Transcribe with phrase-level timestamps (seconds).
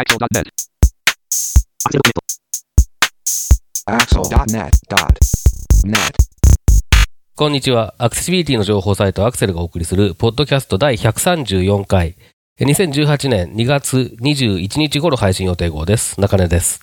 [0.00, 0.48] Axel.net.
[3.86, 5.94] Axel.net.net.
[7.36, 7.94] こんにちは。
[7.98, 12.16] アクセシビリティの情報サイトアクセルがお送りする、ポッドキャスト第134回。
[12.58, 16.18] え2018年2月21日頃配信予定号です。
[16.18, 16.80] 中根です。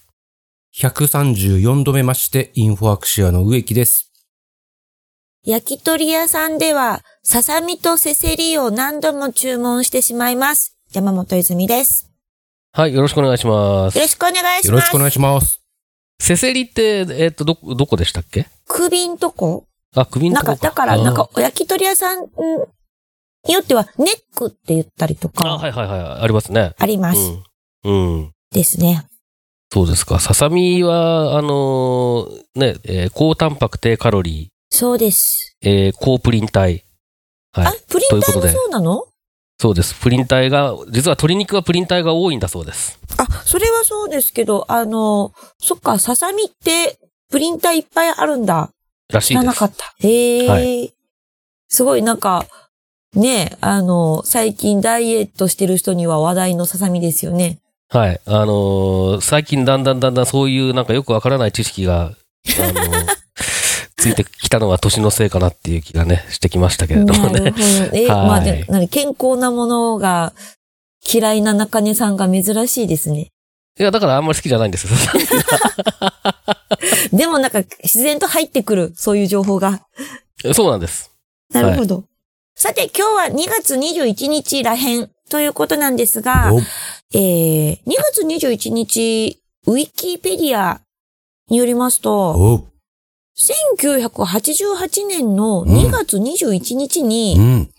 [0.75, 4.11] 134度目まして、インフォアクシアの植木です。
[5.43, 10.78] 焼き鳥屋さんでは、ささみとせせりを何度も注文してしまいます。
[10.93, 12.07] 山本泉です。
[12.78, 14.04] はい、よろしくお願いしますよ。
[14.04, 14.68] ろしくお願いします。
[14.68, 15.60] よろしくお願いします。
[16.22, 18.46] せせりって、えっ、と、ど、どこでしたっけ？
[18.68, 20.68] 首んとこあ、首のなんか、とこか。
[20.68, 22.28] だから、なんか、お焼き鳥屋さんん
[23.48, 26.22] によっては、ネックって言ったりとあ、はか、いはいはい。
[26.22, 26.76] ありますね。
[26.78, 27.20] あります。
[27.84, 28.16] うん。
[28.16, 28.32] うん。
[28.52, 29.08] ですね。
[29.74, 30.20] そうですか。
[30.20, 35.58] ささみは、あのーね、えー高タンパク低カロリそうです。
[35.64, 36.84] ー、えー高プリン体。
[37.53, 39.08] はいあ、プリン体もということでそうなの？
[39.59, 39.95] そうです。
[39.95, 43.00] プリン体が、実は鶏肉はプリン体が多いんだそうです。
[43.17, 47.00] あ、それはそうですけど、あの、そっか、ささみって、
[47.31, 48.69] プリン体いっぱいあるんだ。
[49.09, 49.45] 知らしいです。
[49.45, 49.95] らなかった。
[50.00, 50.89] へえ、は
[51.69, 52.45] すごいなんか、
[53.16, 57.58] ねえ、あの、最近ダイエットしてる人には話題のささみですよね。
[57.89, 58.22] はい。
[58.25, 63.05] あのー最近だんだんだんだんそういうなんかよくわからない知識が、あのー
[63.98, 67.53] ついてきたのは年のせいかなっていう気がね、してきましたけれどもね。
[67.94, 70.34] え、はいまあで、なに健康なものが
[71.12, 73.31] 嫌いな中根さんが珍しいですね。
[73.80, 74.92] いや、だからあんまり好きじゃないんですよ。
[77.12, 79.81] でもなんか自然と入ってくる、そういう情報が。
[80.53, 81.12] そうなんです。
[81.52, 82.03] なるほど。
[82.56, 86.59] さて、今日は2月21日らへんということなんですが、お
[87.14, 87.80] えー、2
[88.14, 90.81] 月21日、ウィキペディア
[91.50, 92.68] によりますと、お
[93.39, 97.69] 1988年の2月21日に、うん。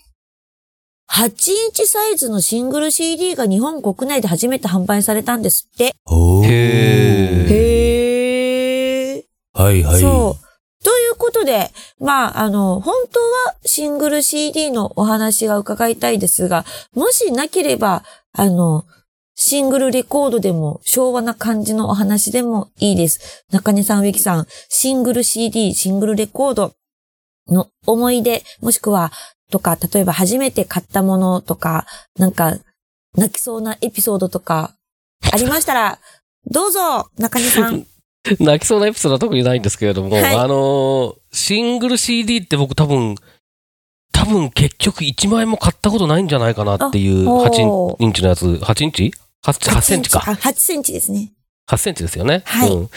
[1.11, 5.95] 8インチサイズのシングル CD が日本国内で初めて販売されたんですって。
[6.05, 9.61] おへーへー。
[9.61, 10.01] はいはい。
[10.01, 10.83] そう。
[10.83, 16.63] ということで、まあ、あの、本当はシングル CD のお話が伺いたいですが、
[16.93, 18.85] もしなければ、あの、
[19.41, 23.45] シングルレコードでも昭和な感じのお話でもいいです。
[23.53, 26.73] 中根さん、植木さん、シングル CD、シングルレコード
[27.47, 29.13] の思い出、もしくは、
[29.49, 31.85] とか、例えば初めて買ったものとか、
[32.17, 32.57] なんか、
[33.15, 34.75] 泣きそうなエピソードとか、
[35.31, 35.99] ありましたら、
[36.51, 37.87] どうぞ、中根さん。
[38.41, 43.15] 泣きそうなエピソードは特にないんですけれども、はいあのーシングル CD って僕多分、
[44.11, 49.13] 多分結局1枚も買ったことないんじゃないかなっていうあ8おーインチのやつ、8インチ？
[49.45, 50.19] 8, 8センチか。
[50.19, 51.31] あ8センチですね。
[51.69, 52.43] 8センチですよね。
[52.45, 52.89] はいうん。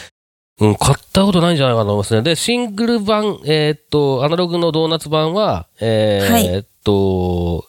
[0.61, 2.23] うん、買ったことないんじゃないかなと思いますね。
[2.23, 7.67] で、シングル版、えーっと、アナログのドーナツ版は、えーはいえーっと、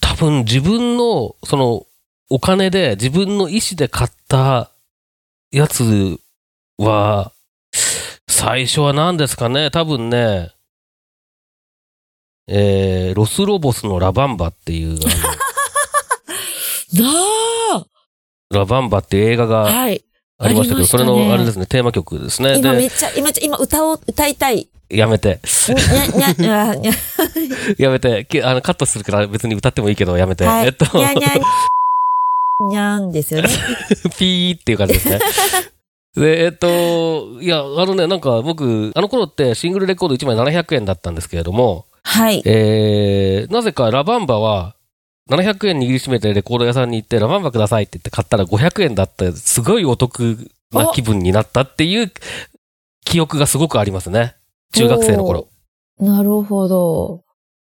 [0.00, 1.86] 多分自分の、その、
[2.28, 4.70] お金で、自分の意思で買った
[5.50, 6.18] やつ
[6.78, 7.32] は、
[8.28, 10.50] 最初は何ですかね多分ね、
[12.48, 14.98] えー、ロスロボスのラバンバっていう、
[18.50, 20.02] ラバンバって映画あがはい。
[20.38, 22.54] ありましたけど、それの、あれですね、テーマ曲ですね。
[22.54, 24.68] で、今めっちゃ、今、今歌おう、歌いたい。
[24.90, 25.40] やめて。
[27.78, 28.26] やめて。
[28.28, 30.44] きあの、カットするから別に歌ってもいいけど、やめて。
[30.44, 30.66] はい。
[30.66, 31.28] えっと、にゃ、にゃ、
[32.68, 33.48] にゃんですよね。
[34.18, 35.20] ピーっていう感じですね。
[36.16, 42.42] で、えっと、いや、あのね、なんか僕、あの頃ってシングルレコード1枚700円だったんですけれども、はい。
[42.44, 44.74] えー、なぜかラバンバは、
[45.30, 52.12] 700円握りしめてレコード屋さんに行って、ラバンバくださいって言って買ったら500円だった、すごいお得な気分になったっていう
[53.04, 54.36] 記憶がすごくありますね。
[54.74, 55.48] 中学生の頃。
[55.98, 57.22] なるほど。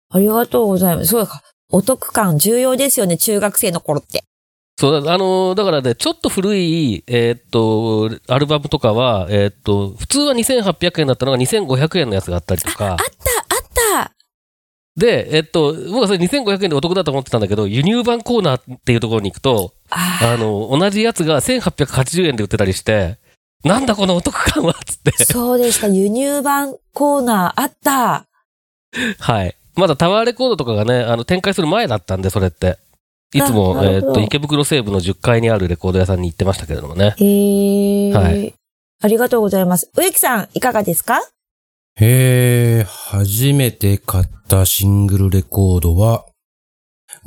[0.09, 1.07] ありがとうございます。
[1.07, 1.41] そうか。
[1.69, 4.23] お得感重要ですよね、中学生の頃って。
[4.79, 14.16] そう、だあのーだからね、ちょっと古い、えーっと、アルバムとかは、えーっと、普通は2800円だったのが2500円のやつがあったりとかあっ、た、あった。
[14.97, 23.17] で、えーっと、僕はそれ2500円でお得だと思ってたんだけど、輸入版コーナーっていうところに行くと、ああの、同じやつが1880円で売ってたりして、
[23.63, 25.11] なんだこのお得感はつって。
[25.25, 25.87] そうでした。
[25.87, 28.25] 輸入版コーナーあった。
[29.19, 29.55] はい。
[29.75, 32.77] まだタワーレコードとかがね、あの、展開する前だったんで、それって。
[33.33, 37.13] いつも、えーっと、池袋西部の10階にあるレコード屋さんに行ってましたけれどもね。
[37.17, 38.13] へえ。
[38.13, 38.53] はい
[38.99, 39.91] ありがとうございます。
[39.95, 41.21] 植木さん、いかがですか？
[41.99, 46.25] へえ、初めて買ったシングルレコードは、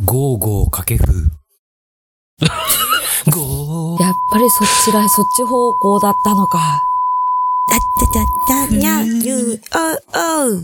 [0.04, 1.04] ゴーゴーかけふ。
[3.30, 4.02] ゴー。
[4.02, 6.80] やっぱりそちら、そっち方向だったのか。
[7.68, 8.06] だって
[8.46, 10.62] だだにゃ、ゆ、お、おう。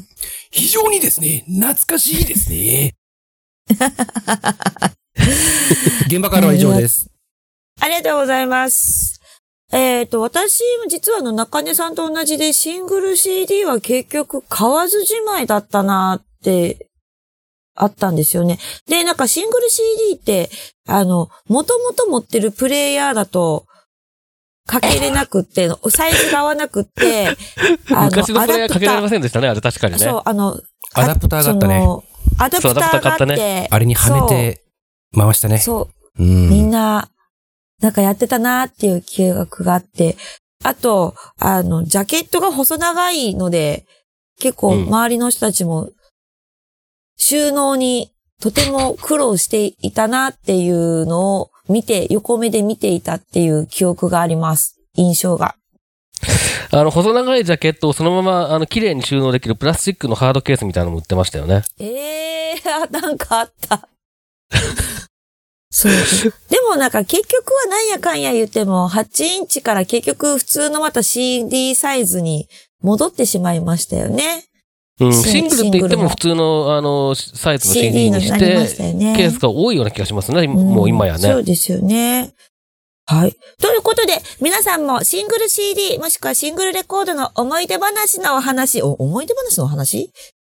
[0.53, 2.95] 非常にですね、懐かしいですね。
[6.07, 7.11] 現場からは以上です。
[7.81, 9.16] ありがとうございます。
[9.73, 16.89] えっ、と、私も実はあの中根さんと同じでシングル CD は結局買わずじまいだったなって、
[17.75, 18.59] あったんですよね。
[18.89, 20.51] で、なんかシングル CD って、
[20.89, 23.67] あの、もともと持ってるプレイヤーだと、
[24.67, 27.29] かけれなくって、サイズが合わなくって、
[27.95, 29.99] あ昔のプレイヤーかけられませせんでしたね、あれ確かにね。
[29.99, 30.61] そう、あの、
[30.95, 31.87] アダプターがあったね
[32.39, 34.63] アダプターがあそうアダプター買ったって、あれにはめて
[35.15, 35.59] 回したね。
[35.59, 36.51] そう、うん。
[36.51, 37.09] みんな、
[37.81, 40.17] なんかやってたなっていう記憶があって、
[40.65, 43.87] あと、あの、ジャケットが細長いので、
[44.39, 45.91] 結構うん周りの人たちも、
[47.17, 54.81] 収納にとても苦労していたなっていうのを見て、横目で見ていたっていう記憶があります。
[54.95, 55.57] 印象が。
[56.73, 61.63] あの、細長いジャケットをそのまま、あの、綺麗に収納できるプラスチックのハードケースみたいなのも売ってましたよね。
[61.79, 63.89] ええー、あなんかあった。
[65.77, 65.93] そう。
[66.49, 72.49] でもなんか結局はなんやかんや言っても、8インチから結局普通のまた CD サイズに
[72.81, 74.45] 戻ってしまいましたよね。
[74.99, 78.39] うん、シングルって言ってもも普通の、あの、サイズの CD にして。
[78.39, 81.29] ケースが多いような気がしますね、んもう今やね。
[81.29, 82.33] そうですよね。
[83.05, 83.37] はい。
[83.61, 90.11] ということで、皆さんもシングル CD もしくはシングルレコードの思い出話のお話、お思い出話のお話？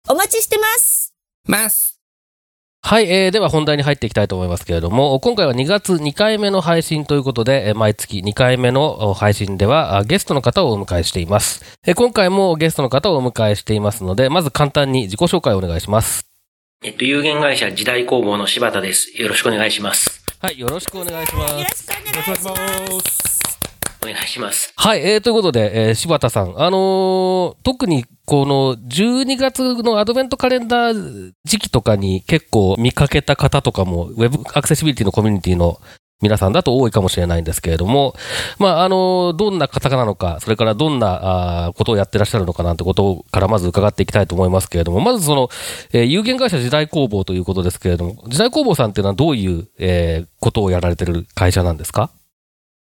[0.09, 1.15] お待ちしてます。
[1.45, 1.90] ます。
[2.83, 11.79] はい、えー、では本題に入っていきたいと思いますけれども、今回は2月2回目の配信ということで、えー毎月2回目のお配信では、あゲストの方をお迎えしています。
[11.87, 16.27] えー今回もゲストの方をお迎えしていますので、まず簡単に自己紹介をお願いします。
[16.83, 19.13] えっと、有限会社時代工房の柴田です。
[19.21, 20.25] よろしくお願いします。
[20.41, 21.85] はい、よろしくお願いしまよろす。
[21.85, 23.40] しくお願いします。
[24.03, 24.73] お願いします。
[24.77, 35.81] はい、えー、ということで、えー柴田さん、あのー特にこの12月のアドベントカレンダー時期とかに結構見かけた方とかも、ウェブアクセシビリティのコミュニティの
[36.23, 38.15] 皆さんだと多いかもしれないんですけれども、
[38.59, 45.49] まあ、あのどんな方なのか、それからどんなあことをやってらっしゃるのかなんてことからまず伺っていきたいと思いますけれども、まずその、
[45.93, 52.11] えー有限会社時代工房ということですけれども、時代工房さんっていうのはどういう、えーことをやられてる会社なんですか？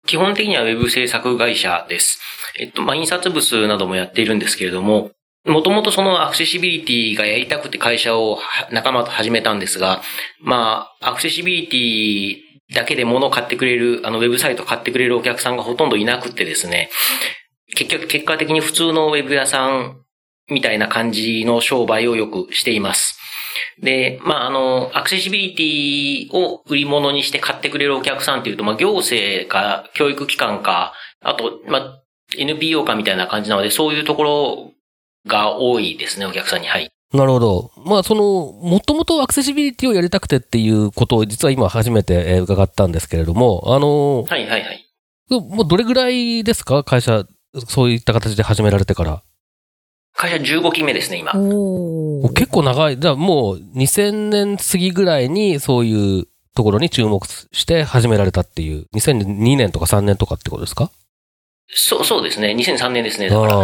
[0.06, 2.20] 基本的にはウェブ制作会社です。
[2.60, 5.12] えっと、まあ、印刷物などもやっているんですけれども、
[5.46, 8.40] もともとそのアクセシビリティがやりたくて会社を
[8.72, 10.02] 仲間と始めたんですが、
[10.42, 16.90] まあ、アクセシビリティだけで物を買ってくれる、あの、ウェブサイトを買ってくれるお客さんがほとんどいなくてですね、
[17.76, 20.05] 結局、結果的に普通のウェブ屋さん
[20.50, 23.18] みたいな感じの商売をよくしています。
[23.82, 32.02] で、まあ、あの、アクセシビリティを売り物にして買ってくれるお客さんっていうと、まあ、行政か、教育機関か、あと、まあ、
[32.38, 34.72] NPO かみたいな感じなので、そういうところ
[35.28, 36.68] が多いですね、お客さんに。
[36.68, 36.90] はい。
[37.14, 37.72] なるほど。
[37.86, 44.86] まあ、その、もともとアクセシビリティをやりたくてっていうことを実は今初めてえー伺ったんですけれども、あのはいはいはい。
[45.30, 46.84] もうどれぐらいですか？
[46.84, 47.26] 会社、
[47.68, 49.24] そういった形で始められてから。
[50.16, 51.34] 会社15期目ですね、今。
[52.34, 53.00] 結構長い。
[53.00, 60.90] じゃあもう2000年過ぎぐらいにそういうところに注目して始められたっていう、2002年とか3年とかってことですか？
[61.68, 62.56] そう、そうですね。
[62.58, 63.30] 2003年ですね。
[63.30, 63.56] だから。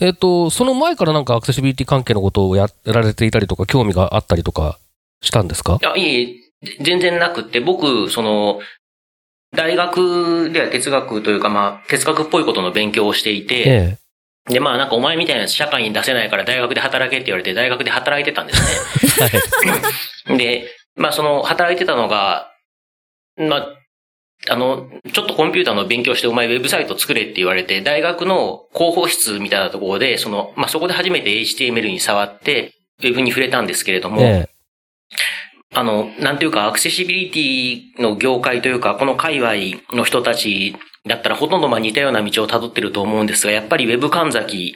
[0.00, 4.78] えっ、と、その前からなんかアクセシビリティ関係のことをやられていたりとか、興味があったりとか
[5.20, 5.80] したんですか？
[5.82, 8.60] いや、いえいえ、全然なくって、僕、その、
[9.56, 13.98] 大学では哲学というか、まあ、哲学っぽいことの勉強をしていて、ええ。
[14.46, 20.36] で、まあなんかお前みたいな社会に出せないから大学で働けって言われて大学で働いてたんですはい。
[20.36, 20.38] ね。
[20.38, 22.50] で、まあその働いてたのが、
[23.36, 23.78] まあ、
[24.50, 34.48] あの、ちょっとコンピューターの勉強してお前ウェブサイト作れって言われて、大学の広報室みたいなところで、その、まあそこで初めて HTML に触って、ウェブに触れたんですけれども、え
[35.78, 40.74] あの、なんていうか、アクセシビリティの業界というか、この界隈の人たち
[41.06, 44.74] だったらほとんどまあ似たような道を辿ってると思うんですが、やっぱりウェブ神崎。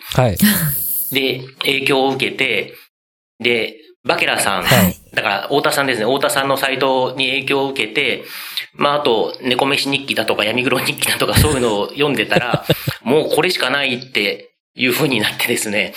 [1.11, 2.75] で影響を受けて、
[3.41, 8.25] で、バケラさん、はいだから太田さんですね、太田さんのサイトに影響を受けて、
[8.75, 12.65] まああと、猫飯日記だとか闇黒日記だとかそういうのを読んでたら、
[13.05, 15.93] もうこれしかないっていう風になってですね、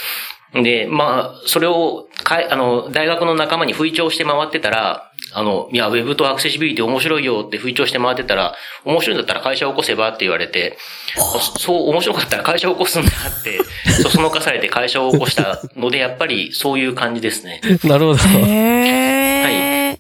[0.63, 10.77] で、まあ、それを、かい、あの、大学の仲間に吹聴して回ってたら、あの、いや、ウェブとアクセシビリティ面白いよって吹聴して回ってたら、面白いんだったら会社を起こせばって言われて、
[11.15, 13.59] そそう、面白かったら会社を起こすんだって、
[14.01, 17.59] そそのかされて会社を起こしたので、やっぱりそういう感じですね。
[17.83, 18.17] なるほど。
[18.17, 19.99] へー。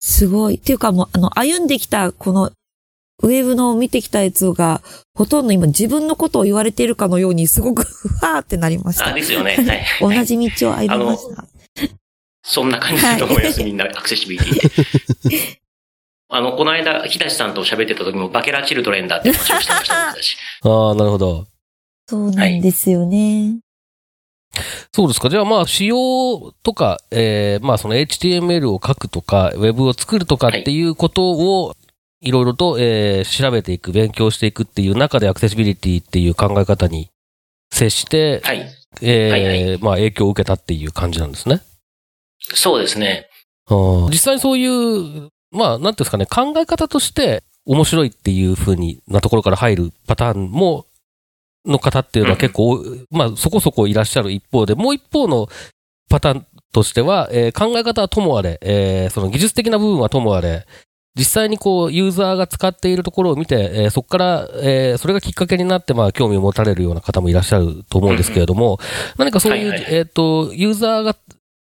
[0.00, 0.56] すごい。
[0.56, 2.50] っていうかもう、あの、歩んできた、この、
[3.22, 4.82] ウェブの見てきたやつが、
[5.14, 9.08] ほとんど今自分のことを言われているかのように、すごく、ふわーってなりました。
[9.08, 9.56] あ、ですよね。
[10.00, 10.16] はい。
[10.18, 11.44] 同じ道を歩みました。
[12.42, 15.60] そんな感じだと思います、みんな、アクセシビリティ。
[16.32, 20.36] あの、この間、日立さんと喋ってた時もバケラチルドレンだって話をしてました、私。
[20.62, 21.46] ああ、なるほど。
[22.08, 23.58] そうなんですよね。
[24.92, 25.28] そうですか。
[25.28, 31.76] じゃあまあ、仕様とか、えー、まあその HTML を書くとか、Web を作るとかっていうことを、
[32.20, 37.10] いろいろと、えー、調べていく、勉強していくっていう中でアクセシビリティっていう考え方に
[37.72, 38.66] 接して、はい。
[39.02, 41.62] えーはいはまあ影響を受けたっていう感じなんですね。
[42.54, 43.28] そうですね。
[44.10, 50.86] 実際そういう、まあ、なんていうんですかね、考え方として面白いっていう風になところから入るパターンも、
[51.66, 55.48] の方っていうのは結構、まあ、そこそこいらっしゃる一方で、もう一方の
[56.08, 60.66] パターンとしては、えー考え方はともあれ、えーその技術的な部分はともあれ、
[61.18, 68.78] 実際にこう、ユーザーが使っているところを見て、えーそこから、えーそれがきっかけになって、まあ、興味を持たれるような方もいらっしゃると思うんですけれども、
[69.18, 71.16] 何かそういう、えっ、と、ユーザーが、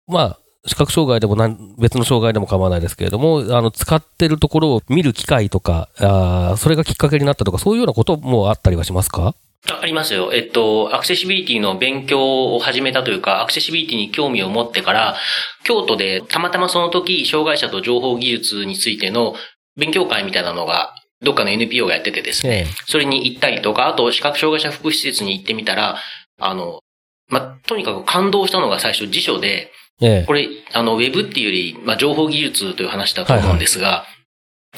[0.08, 1.36] まあ、視覚障害でも
[1.78, 9.36] 別の障害でも構わないですけれども、あの、使ってるところを見る機会とか、あーそれがきっかけになったとか、そういうようなこともあったりはしますか？
[9.70, 10.32] あありますよ。
[10.34, 15.18] えっと、アクセシビリティの勉強を始めたというか、アクセシビリティに興味を持ってから、
[15.64, 19.36] 京都でたまたまその時、障害者と情報技術についての
[19.76, 25.98] 勉強会みたいなのが、どっかの NPO がやっててですね、えそれに行ったりとか、あと視覚障害者福祉施設に行ってみたら、
[26.40, 26.82] あの、
[27.30, 34.06] まあ、とにかく感動したのが最初辞書で、ええこれ、あの、ウェブっていうより、まあ、情報技術という話だと思うんですが、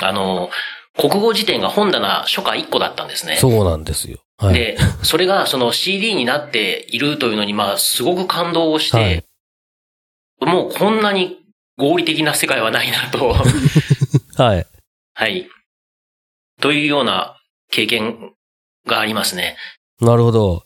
[0.01, 0.50] あの、
[0.98, 3.36] 国語辞典が本棚初夏1個だったんですね。
[3.36, 4.19] そうなんですよ。
[4.39, 4.53] はい。
[4.53, 9.24] で、それがその CD になっているというのに、まあ、すごく感動をして、はい
[10.41, 11.38] もうこんなに
[11.77, 13.36] 合理的な世界はないなと、
[14.41, 14.65] はい。
[15.13, 15.50] はい。
[16.62, 17.38] というような
[17.72, 18.34] 経験
[18.86, 19.58] がありますね。
[20.01, 20.65] なるほど。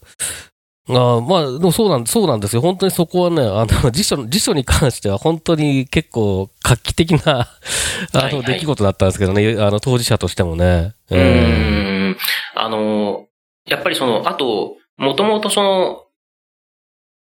[0.89, 2.61] ああまあ、でもそうなん、そうなんですよ。
[2.61, 7.47] 本当にそこはね、あの、辞書、辞書に関しては本当に結構画期的な、
[8.13, 10.93] あの、はいはい出来事だったんですけどね、あの、当事者としてもね。
[11.09, 12.17] うーん。
[12.55, 13.27] あの、
[13.65, 16.03] やっぱりその、あと、もともとその、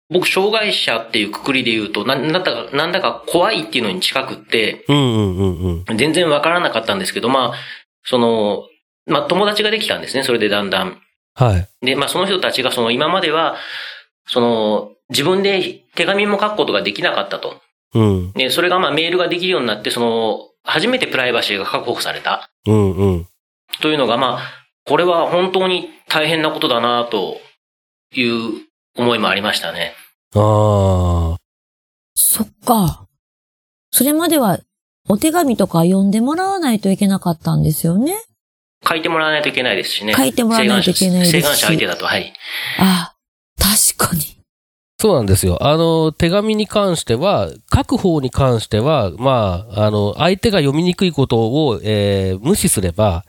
[0.09, 4.85] 僕、障害者っていうくくりで言うと、ななんだか、なんだか怖いっていうのに近くって。
[5.95, 7.53] 全然わからなかったんですけど、まあ、
[8.05, 8.63] その、
[9.05, 11.01] まあ、友達ができたんですね、それでだんだん。
[11.33, 11.67] はい。
[11.85, 13.57] で、まあ、その人たちが、その、今までは、
[14.27, 17.61] その、自分で手紙も書くことができなかったと。
[17.93, 18.31] うん。
[18.33, 22.49] で、それがまあ、メールができるようになって、その、初めてプライバシーが確保された。
[22.65, 23.27] うんうん。
[23.81, 24.56] というのが、まあ、
[24.87, 27.37] これは本当に大変なことだな、と
[28.15, 29.93] いう思いもありましたね。
[30.35, 31.37] ああ。
[32.15, 33.05] そっか。
[33.91, 34.59] それまでは
[35.09, 38.13] お手紙とか読んでもらわないといけなかったんですよね。
[38.87, 40.13] 書いてもらわないといけないですしね。
[40.13, 42.33] 書いてもらわないといけないですし請願者相手だと、はい。
[42.79, 43.13] あ、
[43.57, 44.21] 確かに。
[44.99, 45.57] そうなんですよ。
[45.61, 53.23] あの、手紙に関しては、書く方に関しては、まあ、あの、相手が読みにくいことを、えー無視すれば、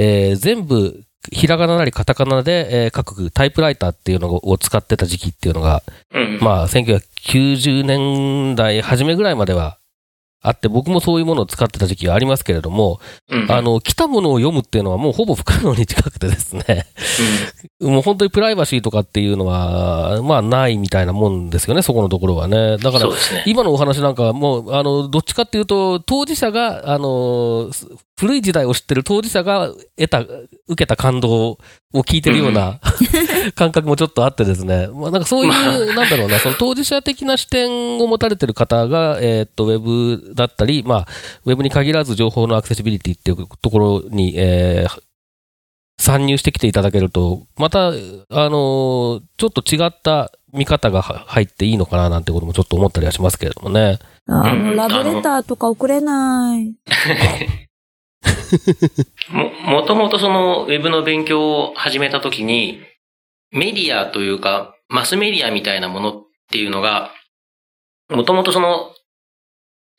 [0.00, 1.02] えー全部、
[1.32, 5.82] ひらがななりカタカナで、えー書くタイプライターっていうのを使ってた時期っていうのが、
[6.14, 6.38] うん。
[6.40, 9.78] まあ、1990年代初めぐらいまでは
[10.40, 16.86] あって、僕もそういうものを使ってた時期がありますけれども、うん、あの、来たものを読むっていうのはもうほぼ不可能に近くてですね、
[17.80, 22.76] もう本当にプライバシーとかっていうのは、まあないみたいなもんですよね、そこのところはね。
[22.78, 23.08] だから。
[23.46, 30.38] 今のお話なんかはもう、あの、どっちかっていうと、当事者が、あの、す古い時代を知ってる当事者が得た、受
[30.76, 31.58] けた感動
[31.94, 32.80] を聞いてるような、
[33.54, 34.88] 感覚もちょっとあってですね。
[34.92, 41.06] まあ、なんかそういう、まあなんだろうな、その当事者的な視点を持たれてる方が、えーっと、ウェブだったり、まあ、
[41.44, 45.02] ウェブに限らず情報のアクセシビリティっていうところに、えー
[46.00, 53.98] 参入してきていただけると、また、あのちょっと違った見方がは入っていいのかななんてこともちょっと思ったりはしますけれどもね。
[54.26, 56.72] あうんもうラブレターとか送れない。
[59.30, 62.80] も、もともとそのウェブの勉強を始めたときに、
[63.50, 67.12] メディアというか、マスメディアみたいなものっていうのが、
[68.10, 68.92] もともとその、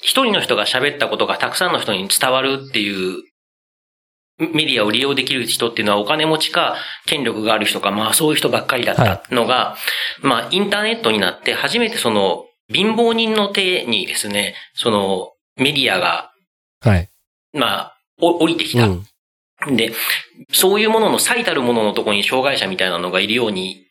[0.01, 3.23] 一人の人が喋ったことがたくさんの人に伝わるっていう、
[4.39, 9.75] メディアを利用できる人っていうのはお金持ちか権力がある人か、まあそういう人ばっかりだったのが、
[10.21, 16.31] まあインターネットになって初めてその貧乏人の手にですね、そのメディアが、
[16.81, 17.09] はい。
[17.53, 18.87] まあ、お降りてきた。
[18.87, 19.75] うん。
[19.75, 19.93] で、
[20.51, 23.85] そういうものの最たるもののところに障害者みたいなのがいるように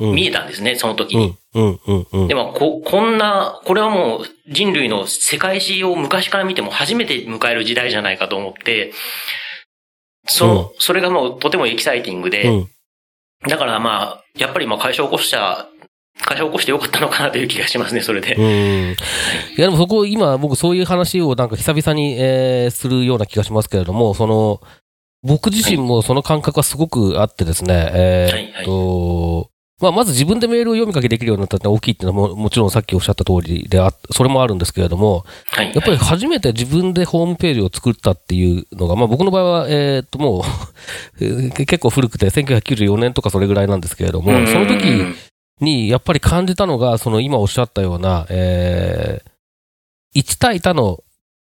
[0.00, 0.14] うん。
[0.14, 1.36] 見えたんですね、その時に。
[1.54, 1.62] うん。
[1.62, 1.80] うん。
[1.86, 2.06] うん。
[2.12, 2.34] うんで。
[2.34, 8.92] もこ、こんな、これはもう人類の世界史を昔から見ても初めて迎える時代じゃないかと思って、
[10.26, 12.68] その、それがもうとてもエキサイティングで、うん。
[13.46, 15.68] だからまあ、やっぱりまあ会社を起こした
[16.22, 18.34] 会社を起こしてよかったのかなという気がしますね、それで。
[18.34, 18.42] うん。
[18.92, 18.96] い
[19.56, 24.60] や、でもそこ、今、僕そういう話をなんか久々に、えーするような気がしますけれども、その、
[25.22, 29.50] 僕自身もその感覚はすごくあってですね、えーっと、
[29.80, 35.72] まあ、まず自分でメールを読み書きできるようになったって大きいっていうのはももちろんさっきおっしゃった通りであ、それもあるんですけれども、はい。
[35.74, 40.42] やっぱり初めて自分でホームページを作ったっていうのが、まあ僕の場合は、えーっともう
[41.24, 45.16] えー 結構古くて1994年とかそれぐらいなんですけれども、その時、うん
[45.60, 51.02] にやっぱり感じたのが、その今おっしゃったような、えー、1対他の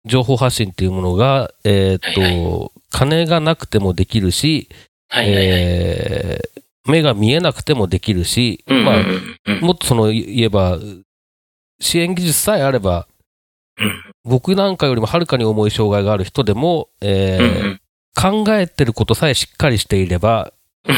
[0.06, 4.70] 情報発信っていうものが、えーっと、はい金がなくてもできるし、
[5.10, 5.46] はいはいはい。
[5.48, 6.54] えー
[6.86, 9.60] 目が見えなくてもできるし、うんまあ、うんうん。
[9.62, 10.78] もっとその言えば、
[11.80, 13.08] 支援技術さえあれば、
[13.80, 14.04] うん。
[14.26, 17.80] 僕なんかよりもはるかに重い障害がある人でも、えーうん
[18.36, 18.46] うん。
[18.46, 20.52] 考えてることさえしっかりしていれば、
[20.86, 20.96] うん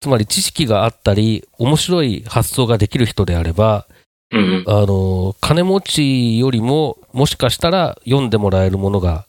[0.00, 3.86] つまり知識があったり、面白い発想ができる人であれば、
[4.32, 4.64] うん。
[4.66, 9.26] あの、金持ちよりも、もしかしたら読んでもらえるものが、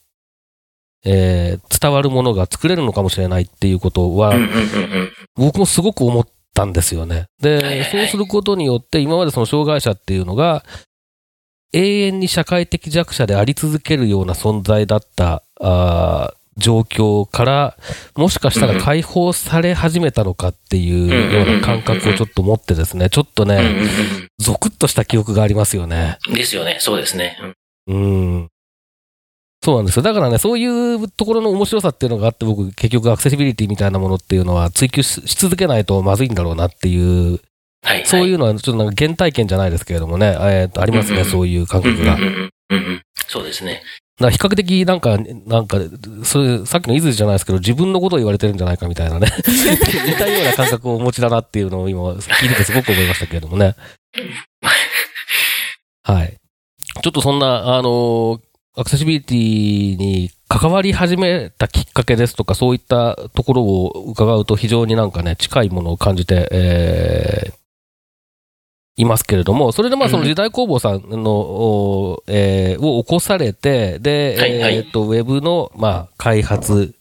[1.03, 4.35] えー伝わるものが作れるのかもしれないっていうことは、
[5.35, 7.25] 僕もすごく思ったんですよね。
[7.41, 10.63] で、そうすることによって、今までその障害者っていうのが、
[11.73, 17.77] 永遠に社会的弱者であり続けるような存在だった、あー状況から、
[18.15, 26.17] もしかしたら解放され始めたのかっていうような感覚をちょっと持ってですね、ちょっとね、うんゾクッとした記憶がありますよね。
[26.27, 27.37] うんですよね、そうですね。
[27.41, 27.53] うん
[27.87, 28.47] うん。
[29.63, 30.01] そうなんですよ。
[30.01, 30.65] だからね、そうい
[30.95, 37.39] うところの面白さっていうのがあって、僕、結局アクセシビリティみたいなものっていうのは追求しし続けないとまずいんだろうなっていう、
[37.83, 38.05] はい。
[38.05, 42.17] そういううのはちょっとなんか原体験じゃないですけれどもね、えありますね、そういう感覚が。
[43.27, 43.83] そうですね。
[44.27, 45.77] ら比較的なんか、なんか、
[46.23, 49.27] そういう、さっきの伊豆じゃないですけど、自分のことを言われてるんじゃないかみたいなね、
[50.07, 53.75] 似たような感覚をお持ちだなっていうのを今、聞いててすごく思いましたけれどもね。
[56.03, 56.37] はい。
[57.01, 58.39] ちょっとそんな、あのー
[58.73, 67.60] アクセシビリティに関わり始めたきっかけですとか、そういったところを伺うと非常になんかね、近いものを感じて、えー
[69.01, 76.93] いますけれども、それでまあその時代工房さんの、おえーを起こされて、で、はいはいえーっと、ウェブの、まあ、開発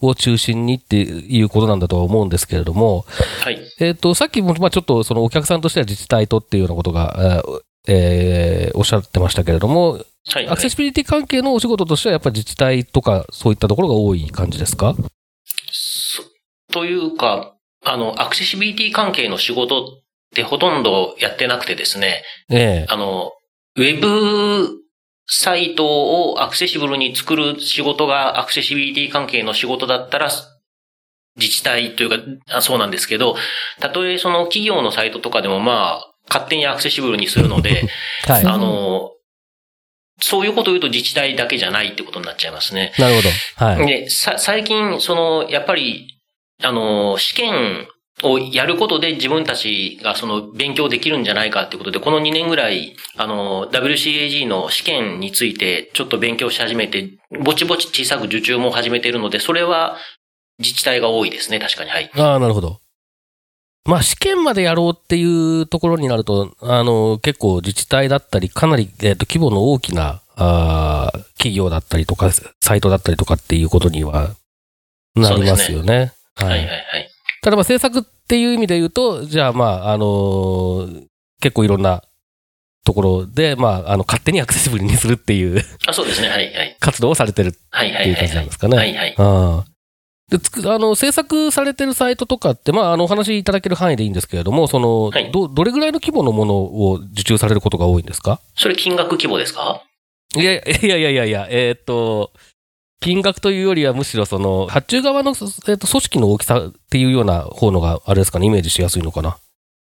[0.00, 3.04] を中心にっていうことなんだとは思うんですけれども、
[3.42, 3.58] はい。
[3.80, 7.42] えっ、と、さっきも、まあちょっとそのお客さんとしては自治体とっていうようなことが、
[7.88, 9.98] えーおっしゃってましたけれども、
[10.28, 10.48] はい。
[10.48, 14.94] アクセシビリティ関係のお仕事としてはやっぱり自治体とかそういったところが多い感じですか？
[15.72, 16.22] そ
[16.72, 19.98] というか、あの、アクセシビリティ関係の仕事
[20.30, 23.32] ってほとんどやってなくてですね、ええあの、
[23.76, 24.80] ウェブ
[25.26, 30.30] サイトをアクセシブルに作る仕事がアクセシビリティ関係の仕事だったら、
[31.36, 33.36] 自治体というか、あそうなんですけど、
[33.80, 37.88] たとえその企業のサイトとかでもまあ、勝手にアクセシブルにするので、
[38.26, 38.44] はい。
[38.44, 39.12] あの、
[40.20, 42.92] そういうことを言うと自治体だけじゃないってことになっちゃいますね。
[42.98, 43.28] なるほど。
[43.64, 43.86] はい。
[43.86, 46.08] で、さ、最近、その、やっぱり、
[46.62, 47.88] あの、試験
[48.22, 59.96] をやることで自分たちがその勉強できるんじゃないかってことで、この2年ぐらい、あの、WCAG の試験についてちょっと勉強し始めて、ぼちぼち小さく受注も始めてるので、それは
[60.58, 61.90] 自治体が多いですね、確かに。
[61.90, 62.10] はい。
[62.14, 62.80] ああ、なるほど。
[63.86, 72.30] まあ、試験までやろうっていうところになると、あの、結構自治体だったり、かなり、えっ、と、規模の大きな、あー企業だったりとか、
[72.60, 74.34] サイトだったりとかっていうことには、
[75.14, 76.12] なりますよね。
[76.36, 77.09] はいはいはい。
[77.09, 77.09] た
[77.48, 81.04] だまあ制作っていう意味で言うと、じゃあまあ、あのー
[81.42, 82.02] 結構いろんな
[82.84, 86.28] ところで、まあ、あの、勝手にアクセシブルにするっていうあ、そうですね。
[86.28, 86.76] はいはい。
[86.80, 88.76] 活動をされてるっはいはいはいていう感じなんですかね。
[88.76, 89.14] はいはい。
[89.16, 89.70] ああ。
[90.30, 98.40] で、つく、あの、制作されてるサイトとかって、まあ、あの、お話しいただける範囲でいいんですけれども、その、はいど、どれぐらいの規模のものを受注されることが多いんですか？
[98.54, 99.82] それ金額規模ですか？
[100.36, 102.32] いやいやいやいやいや、えーっと、
[103.00, 109.38] 金額というよりはむしろその、発注側の、えと、組織の大きさっていうような方のが、あれですかね、イメージしやすいのかな。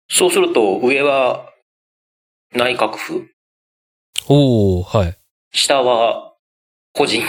[0.08, 1.50] そうすると、上は
[2.54, 3.28] 内閣府、
[4.28, 5.16] おおはい。
[5.52, 6.32] 下は
[6.92, 7.22] 個人。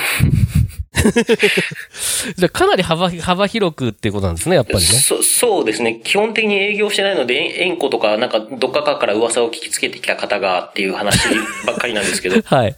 [2.38, 4.82] じゃあ、かなり幅、幅広くっていうことなんですね、やっぱりね。
[4.84, 6.02] そそうですね。
[6.04, 11.19] 基本的に営業してないので、縁故とか、なんか、どっかから噂を聞きつけてきた方がっていう話
[11.65, 12.41] ばっかりなんですけど。
[12.46, 12.76] はい。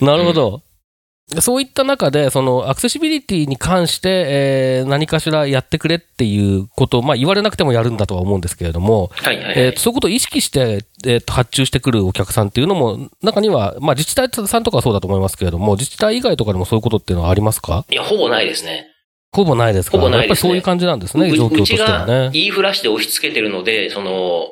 [0.00, 0.62] なるほど。
[1.40, 9.54] そういった中で、そのアクセシビリティに関して、えー何かしらやってくれっていうことを、まあ、言われなくてもやるんだとは思うんですけれども、はいはいはい。
[9.56, 17.84] えそういうことを意識して、えーと発注してくるお客さんっていうのも、中には、まあ、自治体さんとかはそうだと思いますけれども、自治体以外とかでもそういうことっていうのはありますか？
[17.90, 18.86] いや、ほぼないですね。
[19.32, 19.98] ほぼないですか？
[19.98, 22.30] ほぼないですねやっぱりそういう感じなんですね、う状況としてはがね。
[22.32, 24.46] 言いふらして押し付けてるので、その、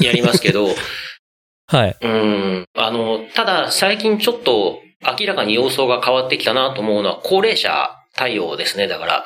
[0.00, 0.68] やりますけど、
[1.66, 1.96] はい。
[2.00, 2.64] うん。
[2.76, 4.78] あの、ただ最近ちょっと
[5.18, 8.88] 明らかに様相が変わってきたなと思うのは高齢者対応ですね。
[8.88, 9.24] だから。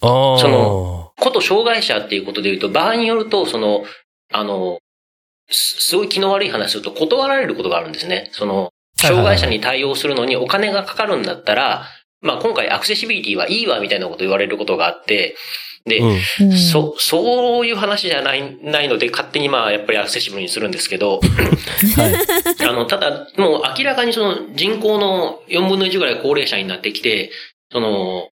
[0.00, 3.84] そのこと障害者っていうことで言うと、場合によると、その、
[4.32, 4.78] あの、
[5.50, 8.30] すすごい気の悪い話すると断られることがあるんですね。
[8.32, 11.86] その、障害者に対応するのにお金がかかるんだったら、
[12.22, 15.36] まあ今回アクセシビリティはいいわみたいなこと言われることがあって、
[15.86, 16.08] で、うん。
[16.08, 22.64] うんそ、そういう話じゃない、ないので、勝手にまあ、やっぱりアクセシブルにするんですけど、はい。
[22.68, 27.30] あの、ただ、もう明らかにその人口の4分の1ぐらい高齢者になってきて、
[27.72, 28.28] その、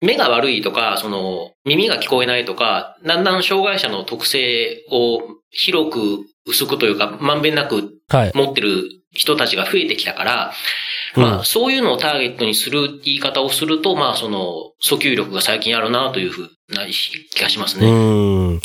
[0.00, 8.32] 目が悪いとか、その、耳が聞こえないとか、だんだん障害者の特性を広く、薄くというか、まんべんなくはい。
[8.34, 10.52] 持ってる人たちが増えてきたから、
[11.16, 17.90] うんまあ、そういうのをターゲットにする言い方をすると、まあ、その、訴求力が最近あるなというふうな気がしますうね。
[17.90, 18.60] ん。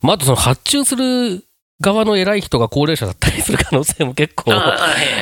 [0.00, 1.44] まあ、あとその発注する
[1.80, 4.76] 側の偉い人が高齢者だったりする可能性も結構ああ、は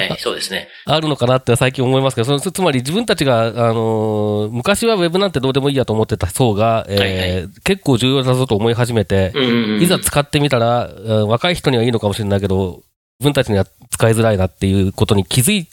[0.06, 0.68] いはい、そうですね。
[0.84, 12.82] あるのかなって最近思いますけど、そのつまり自分たちが、あのー昔はウェブなんてどうでもいいやと思ってた層が、えーはいは結構重要だぞと思い始めて、うんうんうんいざ使ってみたら、うん若い人にはいいのかもしれないけど、
[13.20, 15.66] 自分たちには使いづらいなっていうことに気づ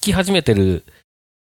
[0.00, 0.84] き始めてる。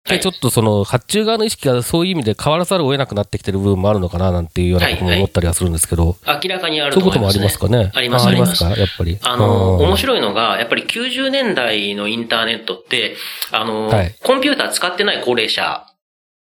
[0.05, 7.77] で、はいちょっとその発注側の意識がそういう意味で変わらざるを得なくなってきてる部分もあるのかななんていうようなことも思ったりはするんですけど、明らかにあるそういうこともありと思いますね。
[7.77, 7.91] ますかね。
[7.93, 8.69] ありますあありますか？
[8.71, 9.19] やっぱり。
[9.21, 9.97] あの、面い。
[9.97, 13.15] 白いのが、やっぱり90年代のインターネットって、
[13.51, 15.85] あの、はいコンピューター使ってない高齢者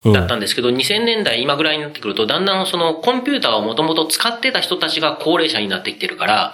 [0.05, 6.53] うんだったんですけど、2000年代今ぐらいになってくると、だんだんそのコンピューターをもともと使ってた人たちが高齢者になってきてるから、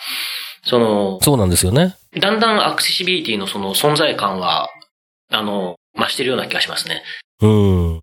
[0.66, 1.96] その、そうなんですよね。
[2.20, 4.70] だんだんアクセシビリティのその存在感は、
[5.30, 7.04] あの、増してるような気がしますね。
[7.42, 8.02] うん。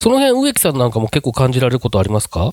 [0.00, 2.52] その辺、植木さんなんかも結構感じられることありますか？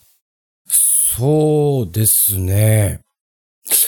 [0.68, 3.02] そうですね。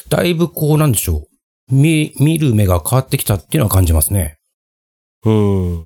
[0.10, 1.28] だいぶこうなんでしょ
[1.72, 1.74] う。
[1.74, 4.36] 見、見る目が変わってきたっていうのは感じますね。
[5.26, 5.86] うん。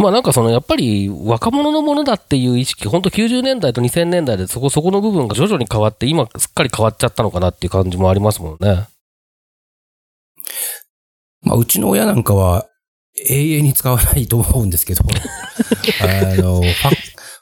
[0.00, 8.88] まあなんかそのやっぱり若者のものだっていう意識、本当90年代と2000年代でそこそこの部分が徐々に変わって、今すっかり変わっちゃったのかなっていう感じもありますもんね。
[11.42, 12.66] まあ、うちの親なんかは
[13.28, 15.04] 永遠に使わないと思うんですけど、
[16.00, 16.90] あの、ファ、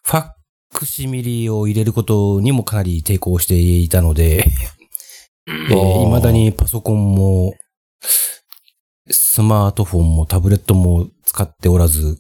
[0.03, 0.31] ファ
[0.75, 4.44] クシミリを入れることにもかなり抵抗していたので、
[5.47, 5.66] うん。
[5.71, 6.05] えーあー。
[6.07, 7.55] 未だにパソコンも、
[9.11, 12.18] スマートフォンもタブレットも使っておらず、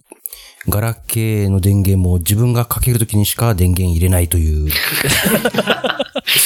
[0.68, 4.70] ガラケーの電源も自分がかけるときにしか電源入れないという、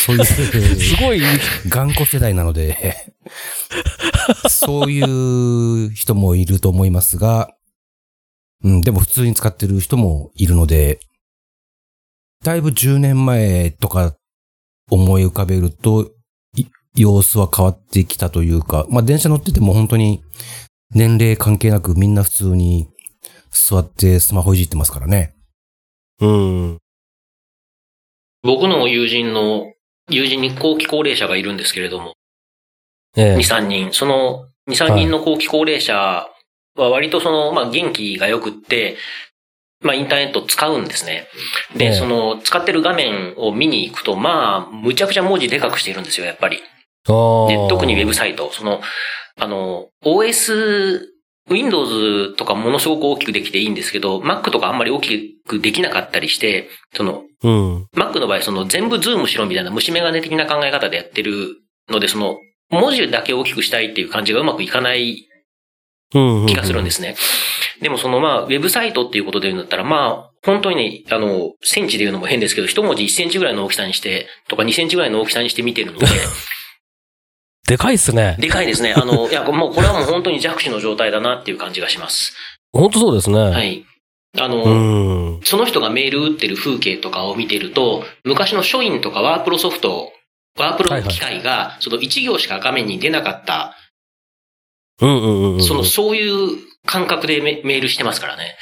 [0.06, 0.24] そういう。
[0.24, 1.20] すごい、
[1.68, 3.12] 頑固世代なので、
[4.48, 7.54] そういう人もいると思いますが、
[8.62, 11.00] うん、でも普通に使ってる人もいるので、
[12.44, 14.14] だいぶ10年前とか
[14.90, 16.12] 思い浮かべると、
[16.54, 20.22] い様子は変わってきたというか、まあ電車乗ってても本当に
[20.94, 22.88] 年齢関係なくみんな普通に
[23.52, 25.34] 座ってスマホいじってますからね。
[26.20, 26.78] うん。
[28.42, 29.72] 僕の友人の、
[30.10, 32.14] 友人に後期高齢者がいるんですけれども、
[33.16, 33.92] ええ2、3人。
[33.92, 36.28] その2、3人の後期高齢者は
[36.74, 38.96] 割とその、まあ元気が良くって、
[39.80, 41.26] まあインターネット使うんですね。
[41.76, 46.56] で、ええその使ってる画面を見に行くと、まあ、むちゃくちゃ文字でかくしているんですよ、やっぱり。
[46.56, 46.62] で、
[47.68, 48.50] 特にウェブサイト。
[48.52, 48.80] その、
[49.38, 51.11] あの、OS、
[51.50, 57.88] Windows とかものすごく大きくできていいんですけど、Mac とかあんまり大きくできなかったりして、その、うん。
[57.96, 61.56] Mac の場合、その全部ズームしろみたいな虫眼鏡的な考え方でやってる
[61.88, 62.38] ので、その、
[62.70, 65.28] 文字だけ大きくしたいっていう感じがうまくいかない
[66.14, 66.46] うん。
[66.46, 67.16] 気がするんですね。
[67.80, 76.06] でもそのまあ、ウェブサイトっていうことで言うんだったら、まあ、本当にね、あの、センチで言うのも変ですけど、一文字1センチぐらいの大きさにして、とか2センチぐらいの大きさにして見てるので、
[77.66, 78.36] でかいっすね。
[78.38, 78.92] でかいですね。
[78.94, 82.34] あの、 いや、もうこれはもう本当に弱視の状態だなっていう感じがします。
[82.72, 83.38] 本当そうですね。
[83.38, 83.84] はい。
[84.38, 85.40] あの、うん。
[85.44, 90.10] その人がメール打ってる風景とかを見てると、昔の書院とかワープロソフト、
[90.58, 93.76] ワープロの機械が、その1行しか画面に出なかった、
[95.00, 95.62] うんうんうんうん。
[95.62, 98.56] その、そういう感覚でメメールしてますからね。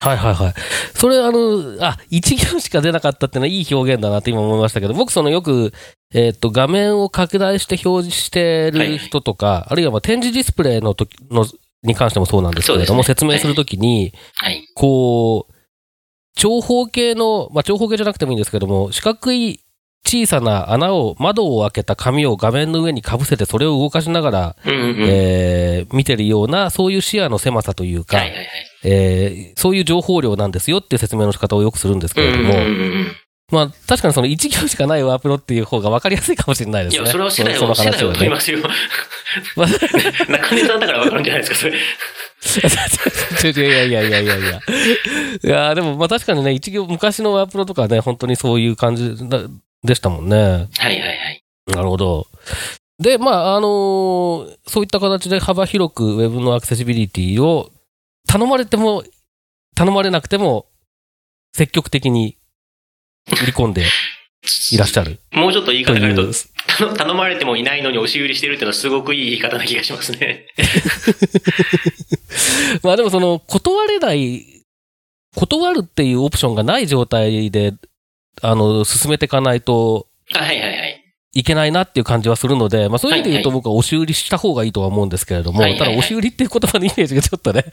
[0.00, 0.54] はいはいはい。
[0.94, 5.72] それあの、あ、一行しか出なかったっていうのはいい表現だなって今思いましたけど、僕そのよく、
[6.12, 11.46] えっ、と、画面を拡大して表示してる人とか、あるいはまあ展示ディスプレイの時の、
[11.82, 14.66] に関してもそうなんですけれども、ね説明するときに、はい。
[14.74, 15.54] こう、
[16.36, 19.60] 長方形の、まあ、長方形じゃなくてもいいんですけども、四角い
[20.06, 24.96] 小さな穴を、窓を開けた紙を画面の上にかぶせて、それを動かしながら、うんうんうん。
[25.08, 28.46] えー見てるような、そういう視野の狭さというか、はいはいはい。
[28.84, 32.54] えーそういう情報量なんですよっていう説明の仕方をよくするんですけれども、
[33.50, 37.02] まあ、確かにその1行しかないワープロっていう方が分かりやすいかもしれないですね。
[37.02, 38.58] いや、それは世代を、世代話を問いますよ。
[40.28, 41.74] 中根さんだからわかるんじゃないですか、それ。
[41.74, 44.60] いやいやいやいやいや。
[45.42, 49.40] いや、でもまあ確かにね、一行、昔のワープロとかね、本当にそういう感じだ
[49.82, 50.36] でしたもんね。
[50.36, 51.42] はいはいはい。
[51.68, 52.26] なるほど。
[52.98, 57.70] で、まあ、あのーそういった形で幅広く Web のアクセシビリティを
[58.28, 59.04] 頼まれても、
[59.74, 60.66] 頼まれなくても、
[61.52, 62.36] 積極的に
[63.30, 63.84] 売り込んで
[64.72, 65.20] いらっしゃる。
[65.32, 66.22] もうちょっと言い方変えると、
[66.78, 70.46] 頼頼まれてもいないのに押し売りしてるっていうのはすごくいい言い方な気がしますね。
[72.82, 74.64] まあでもその、断れない、
[75.36, 77.74] 断るっていうオプションがない状態で、
[78.42, 80.68] あの、進めていかないとあはいはい。
[80.68, 80.73] は
[81.34, 81.40] い。
[81.40, 87.64] いけないなっていう感じはするので、まあそういう意味で言うとはい僕は押し売りした方がいいとは思うんですけれども、はいはいはいただ押し売りっていう言葉のイメージがちょっとね、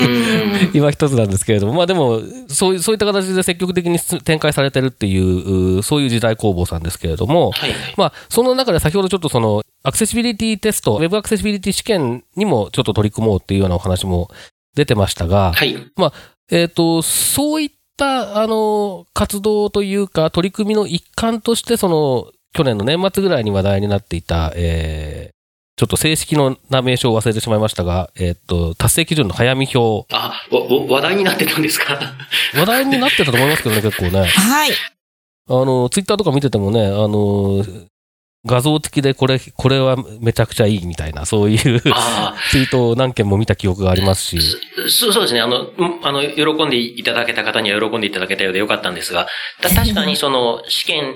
[0.00, 0.70] うん。
[0.76, 7.78] 今一つなんですけれども、まあでも、そうそういった形で積極的に展開されてるっていう、うそういう時代工房さんですけれども、はいはい。
[7.96, 14.30] まあ、その中で先ほどちょっとその、アクセシビリティテスト、ウェブアクセシビリティ試験にもちょっと取り組もうっていうようなお話も
[14.74, 15.76] 出てましたが、はい。
[16.50, 25.34] えっ、と、そういった、あの、活動というか、取り組みの一環として、その、去年の年末ぐらいに話題になっていた、えー、
[25.78, 31.98] ちょっと正式の名名称を忘れてしまいましたが、えっ、と、達成基準の早見表、あ、話題になってたんですか？
[32.56, 34.24] 話題になってたと思いますけどね、結構ね。
[34.24, 34.70] はい。
[35.48, 37.62] あの、ツイッターとか見ててもね、あの、
[38.46, 44.38] 画像付きでこれ、これはめちゃくちゃいいみたいな、そういうあ ツイートを何件も見た記憶がありますし。
[44.38, 45.40] あ、そうそうですね。
[45.40, 49.26] あの、うんあの、喜んでいただけた方には喜んでいただけたようでよかったんですが、
[49.60, 51.14] た確かにその、試験、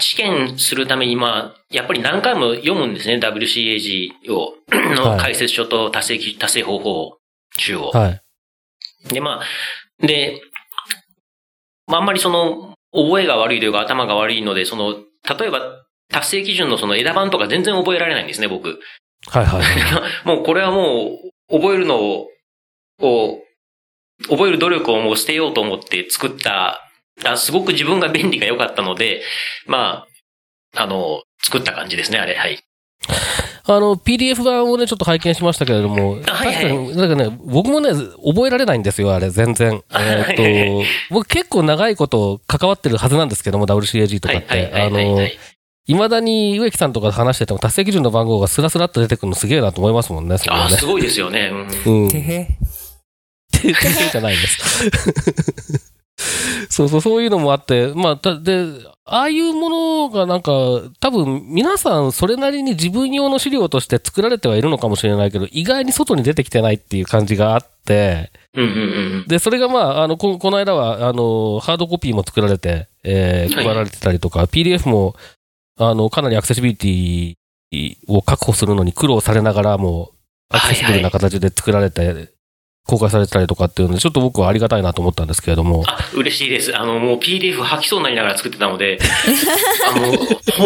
[0.00, 3.16] 試験するために、まあ、やっぱり何回も読むんですね。
[3.16, 4.54] WCAG を、
[4.94, 7.18] のはい解説書と達成き、達成方法
[7.58, 7.90] 集を。
[7.90, 8.22] はい。
[9.12, 10.40] で、まあ、で、
[11.86, 14.94] まあ、あんまりその、覚えが悪いというか頭が悪いので、その、
[15.38, 15.60] 例えば、
[16.10, 18.78] 達成基準のその枝番とか全然覚えられないんですね、僕。
[19.26, 19.64] はいはい。
[20.26, 21.18] もうこれはも
[21.50, 22.28] う、覚えるのを、
[23.00, 23.42] を
[24.28, 26.87] 覚える努力をもう捨てようと思って作った、
[27.24, 29.22] あすごく自分が便利が良かったので、
[29.66, 30.06] ま
[30.74, 32.58] あ、あの、作った感じですね、あれ、はい。
[33.70, 39.82] あの、PDF 版をね、ちょっと拝見しましたけれども、確はいはいかに、なんかね、僕もね、覚えられないんですよ、あれ、全然。
[39.92, 44.70] えーっと、僕結構長いこと関わってるはずなんですけども、WCAG とかって。
[44.72, 45.38] あのいはいはい、。
[45.86, 50.76] 未だに植木さんとか話してても達成基準の番号がスラスラっと出てくるのすげえなと思いますもんね、そこああ、はね。
[50.76, 51.50] すごいですよね。
[51.86, 52.10] うんうん。
[52.10, 52.42] てへ。
[52.42, 53.74] って
[54.12, 54.90] じゃないです。
[56.68, 58.66] そうそう、そういうのもあって、まあ、たで、
[59.04, 60.52] ああいうものがなんか、
[61.00, 68.30] 多分皆さんそれなりに自分用の資料として作られてはいるのかもしれないけど、意外に外に出てきてないっていう感じがあって。
[69.28, 75.14] で、それがまあ、あの、ここの間は、あの、ハードコピーも作られて、えーはい配られてたりとか、PDF も、
[75.78, 80.12] あの、かなりアクセシビリティを確保するのに苦労されながらも、
[80.50, 82.30] アクセシブルな形で作られて、
[82.88, 86.74] 公開されてたりとかっていうので、ちょっと僕はありがたいなと思ったんですけれども、あ、嬉しいです。
[86.74, 88.98] あの、もう PDF 吐きそうになりながら作ってたので、
[89.94, 90.16] あの、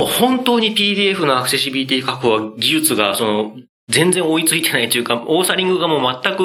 [0.00, 3.56] ほ本当に PDF のアクセシビリティ確保は技術が、その、
[3.88, 6.42] 全然追いついてないというか、オーサリングがもう全く、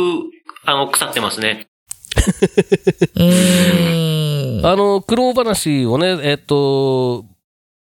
[0.66, 1.68] あの、腐ってますね。
[4.64, 7.26] あの、苦労話をね、えっ、と、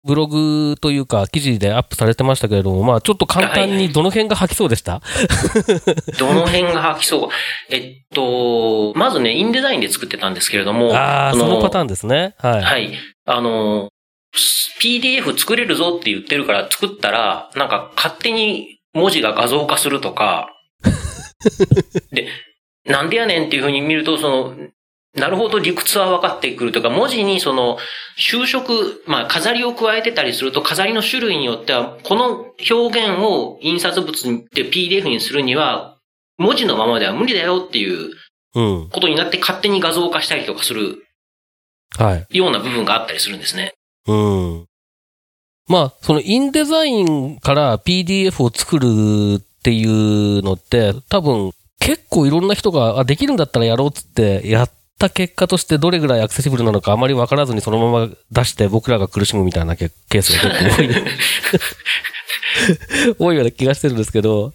[0.07, 5.01] ブログというか記事でアップされてましたけれども、まあちょっと簡単にどの辺が吐きそうでした？
[6.17, 7.29] どの辺が吐きそう？
[7.69, 7.81] えっ
[8.15, 12.33] と、まずね、インデザインで作ってたんですけれども、ああ、そのパターンですね。
[12.39, 12.61] はい。
[12.63, 12.93] はい。
[13.25, 13.89] あの、
[14.81, 20.49] PDF 作れるぞって言ってるから作ったら、なんか勝手に文字が画像化するとか、
[22.11, 22.27] で、
[22.85, 24.53] なんでやねんっていうふうに見ると、その、
[25.15, 27.77] なるほど理屈は分かってくるとか、文字にその、
[28.17, 28.63] 修飾、
[29.07, 35.97] まあ飾りを加えてたりすると、飾りの種類によっては、この表現を印刷物で PDF にするには、
[36.37, 38.11] 文字のままでは無理だよっていう
[38.53, 38.89] うん。
[38.89, 41.03] ことになって勝手に画像化したりとかする
[41.97, 42.37] はい。
[42.37, 43.73] ような部分があったりするんですね。
[44.07, 44.65] うん。
[45.67, 48.87] まあ、そのインデザインから PDF を作る
[49.39, 60.89] っていうのって、多分結構いろんな人が、あ、できるんだったらやろうっつってやった結果としてどれぐらいアクセシブルなのかあまりわからずにそのまま出して僕らが苦しむみたいなケケースが結構多い。
[63.19, 64.53] 多いような気がしてるんですけど、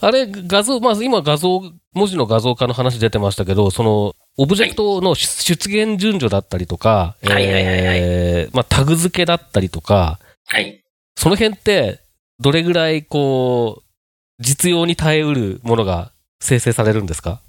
[0.00, 1.60] あれ、画像、まあ今画像、
[1.94, 10.84] 文字の画像化の話出てましたけど、その、オブジェクトの出出現順序だったりとか、えーまあタグ付けだったりとか、はい。
[11.16, 12.00] その辺って、
[12.38, 17.40] どれぐらいこう、実用に耐えうるものが生成されるんですか？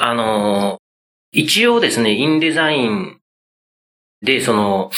[0.00, 0.80] あのー
[1.32, 3.20] 一応ですね、インデザイン
[4.22, 4.90] で、その、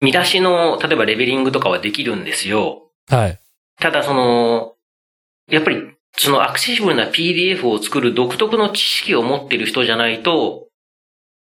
[0.00, 2.90] 見出しの、例えばレベリングとかはできるんですよ。
[3.08, 3.38] はい。
[3.80, 4.74] ただその、
[5.48, 5.76] やっぱり、
[6.16, 10.66] そのアクセシブルな PDF を作る独特の知識を持っている人じゃないと、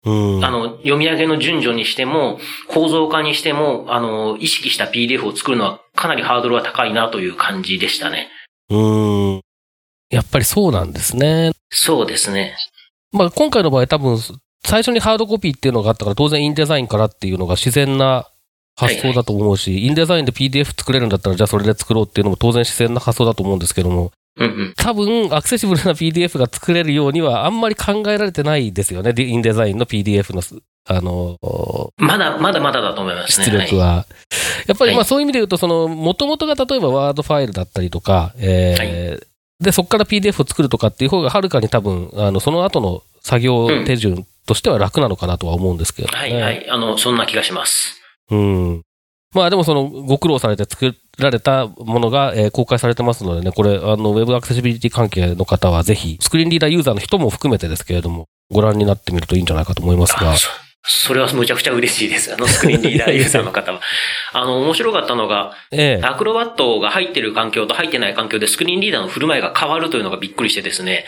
[0.05, 0.44] うん。
[0.44, 8.29] あの、読み上げの順序にしても、構造化にしても、あの、意識した PDF を作るのはかなりハードルは高いなという感じでしたね。
[8.70, 8.76] う
[9.37, 9.40] ん。
[10.16, 11.52] やっぱりそうなんですね。
[11.68, 12.57] そうですね。
[13.12, 14.18] まあ今回の場合多分、
[14.64, 18.26] 最初にハードコピーっていうのがあったから当然インデザインからっていうのが自然な
[18.76, 24.74] 発想だと思うし、インデザインで PDF 作れるんだったらじゃあそれで作ろうっていうのも当然自然な発想だと思うんですけども、うんうん。
[24.74, 29.12] 多分アクセシブルな PDF が作れるようにはあんまり考えられてないですよね。
[29.12, 30.57] でインデザインの PDF のす、
[30.88, 31.37] あの、
[31.98, 33.46] まだ、まだまだだと思いますね。
[33.46, 34.07] 出力は。
[34.66, 39.26] やっぱりまはいあそういう意味で言うと、その、元々が例えばワードファイルだったりとか、えー
[39.61, 46.19] で、そこから PDF を作るとかっていう方がはるかに多分、あの、その後の作業手順としては楽なのかなとは思うんですけど、ね。
[46.19, 46.71] はい、はい。
[46.71, 48.01] あの、そんな気がします。
[48.31, 48.83] うん。
[49.35, 60.37] まあでもその、ご苦労されて作られたものが、えー公開されてますのでね、これ、あの、ウェブアクセシビリティ関係の方はぜひ、スクリーンリーダーユーザーの人も含めてですけれども、ご覧になってみるといいんじゃないかと思いますがあ。
[60.88, 62.33] そそれはむちゃくちゃ嬉しいです。
[62.33, 63.81] あの、スクリーンリーダーユーザーの方は。
[64.33, 71.05] あの、面白かったのが、ええアクロバットが入ってる環境と入ってない環境でスクリーンリーダーの振る舞いが変わるというのがびっくりしてですね。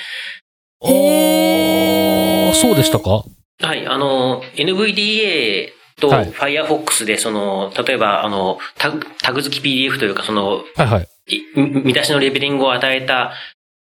[0.84, 3.24] へーそうでしたか？
[3.60, 11.08] はい、あの、NVDA とはい Firefox で、その、例えば、あの、タグ、タグ付き PDF というか、その、はいはい。
[11.34, 13.32] い見出しのレベリングを与えた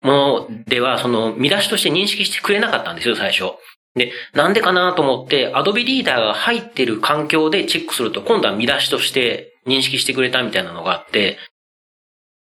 [0.02, 3.54] ものでは、その、見出しとして認識してくれなかったんですよ、最初。
[3.94, 11.38] で、なんでかなと思って、Adobe リーダーが入ってる環境でチェックすると、今度は見出しとして認識してくれたみたいなのがあって、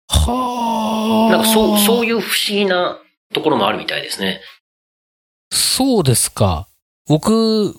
[0.08, 1.32] はあ。
[1.32, 3.00] なんかそう、そういう不思議な
[3.34, 4.42] ところもあるみたいですね。
[5.52, 6.68] そうですか。
[7.08, 7.74] 僕、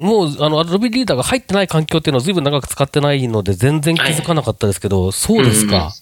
[0.00, 5.92] もう、あの、アドビリーダーが入ってない環境っていうのは随分長く使ってないので、全然気づかなかったですけど、そうですか。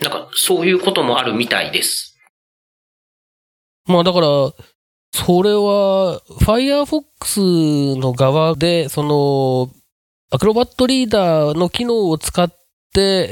[0.00, 2.16] なんか、そういうこともあるみたいです。
[3.86, 4.28] まあだから、
[5.12, 9.70] それは、Firefox の側で、その、
[10.30, 12.54] アクロバットリーダーの機能を使って、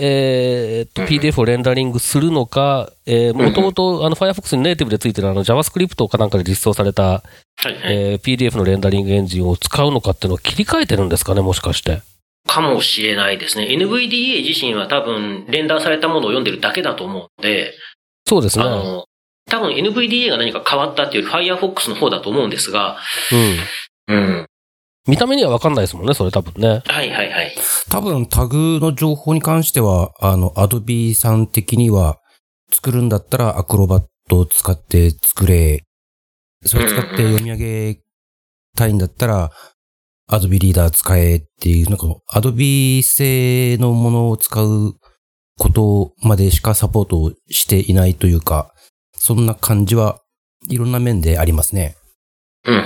[0.00, 7.22] えーっと、うん PDF をレンダリングするのか、えー、もともと、あの、Firefox にネイティブでついてるあの、JavaScript かなんかで実装された。
[7.84, 12.02] えー PDF のレンダリングエンジンを使うのかっていうのを切り替えてるんですかね、もしかして。
[12.46, 13.66] かもしれないですね。
[13.66, 17.74] NVDA 自身は多分、レンダーされたものを読んでるだけだと思うので、
[18.26, 18.64] そうですね。
[18.64, 19.04] あの、
[19.48, 22.98] 多分 NVDA が何か変わったっていうより Firefox の方だと思うんですが、
[24.08, 24.16] うん。
[24.16, 24.46] うん。
[25.06, 26.82] 見た目にはわかんないですもんね、それ多分ね。
[26.84, 27.54] はいはいはい。
[27.88, 32.18] 多分タグの情報に関しては、あの、アドビさん的には、
[32.72, 35.84] 作るんだったらアクロバットを使って作れ。
[36.64, 38.00] それ使って読み上げ
[38.76, 39.52] たいんだったら、
[40.28, 44.96] アドビリーダー使えっていう、なんか、アドビ製のものを使う
[45.56, 48.72] ことまでしかサポートをしていないというか、
[49.26, 50.20] そんな感じは
[50.68, 51.96] いろんな面でありますね。
[52.64, 52.82] うんうん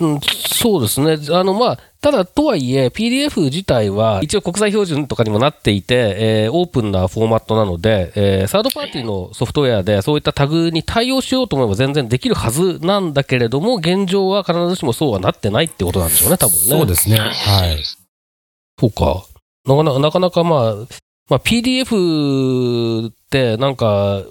[0.00, 0.14] うん。
[0.14, 1.18] うん、そうですね。
[1.34, 16.58] あの、まあ、ただ、とはいえ、PDF 自体は、一応国際標準とかにもなっていて、えーオープンなフォーマットなので、えーサードパーティーのソフトウェアで、そういったタグに対応しようと思えば全然できるはずなんだけれども、現状は必ずしもそうはなってないってことなんでしょうね、多分ね。
[16.58, 17.18] そうですね。
[17.18, 17.82] はい。
[18.78, 19.24] そうか。
[19.64, 20.74] なかなか、なかなかまあ、
[21.28, 24.22] まあ、PDF ってなんか、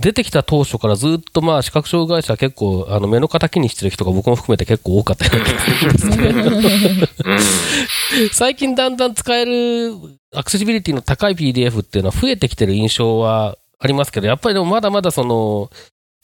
[0.00, 7.30] 出てきた当初からずっとまあ視覚障害者結構あの目の敵にしてる人が僕も含めて結構多かったような気がするんですけど。
[7.30, 8.28] うん。
[8.32, 8.96] 最近だん。
[8.96, 9.14] だん。
[9.14, 9.94] 使える
[10.34, 15.70] アクセシビリティの高い PDF っていうのは増えてきてる印象はありますけど、やっぱりでもまだまだその、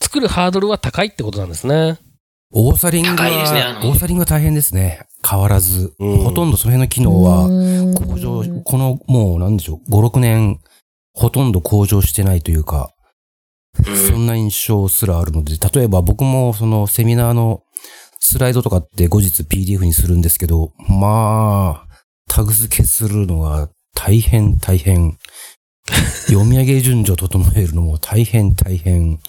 [0.01, 1.49] 作るハードルは高いってことなん。
[1.49, 1.99] ですね。
[2.53, 5.07] オーサリング高いですねあは、のオーサリングは大変ですね。
[5.29, 5.95] 変わらず。
[5.99, 10.61] うんほとんどその辺の機能は、うん向上、このもうなんでしょう、5、6年、
[11.13, 12.91] ほとんど向上してないというか、
[14.09, 17.63] そんな印象すらあるので、例えば僕もそのセミナーの
[18.21, 21.97] スライドとかって後日 PDF にするんですけど、まあ、
[22.29, 25.19] タグ付けするのが大変大変。
[26.27, 29.21] 読み上げ順序整えるのも大変大変。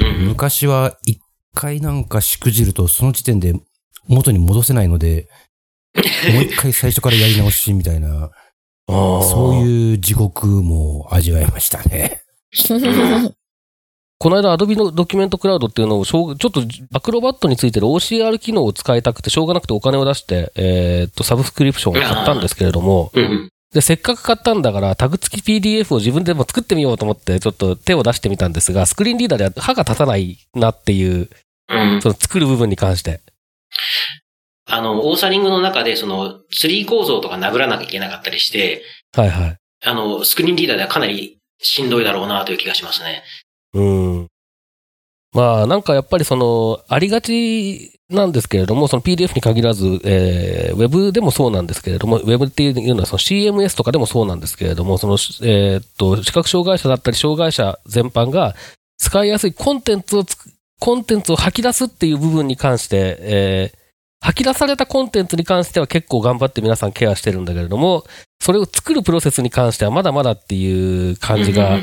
[0.00, 0.28] うん。
[0.28, 1.20] 昔は一
[1.54, 3.54] 回なんかしくじるとその時点で
[4.08, 5.28] 元に戻せないので、
[6.32, 8.30] もう一回最初からやり直しみたいな、
[8.88, 9.68] そうう。
[9.68, 12.22] いう地獄も味わいましたね。
[14.18, 23.50] この間、Adobe のドキュメントクラウドっていうのをちょっとアクロバットについてる OCR 機能を使いたくて、しょうがなくてお金を出して、えーっと、サブスクリプションを買ったんですけれども、うん。
[23.74, 31.28] で、せっかく買ったんだから、タグ付き PDF を自分でも作ってみようと思って、ちょっと手を出してみたんですが、スクリーンリーダーでは歯が立たないなっていう、
[31.68, 32.00] うん。
[32.00, 33.20] その作る部分に関して。
[34.66, 39.56] あの、オーサリングの中で、その、ツリー構造とか殴らなきゃいけなかったりして、はいはい。
[39.84, 43.24] あの、スクリーンリーダーではかなりしんどいだろうなという気がしますね。
[43.72, 44.28] うん。
[45.34, 58.54] まあ、なんかやっぱりその、ありがちなんですけれども、その PDF に限らず、えー、ウェブでもそうなんですけれども、ウェブっていうのはその CMS とかでもそうなんですけれども、その、えーっと、視覚障害者だったり、障害者全般が
[58.98, 63.84] 使いやすいコンテンツをつく、コンテンツを吐き出すっていう部分に関して、えー
[64.24, 68.04] 吐き出されたコンテンツに関しては結構頑張って皆さんケアしてるんだけれども、
[68.40, 71.78] それを作るプロセスに関してはまだまだっていう感じが。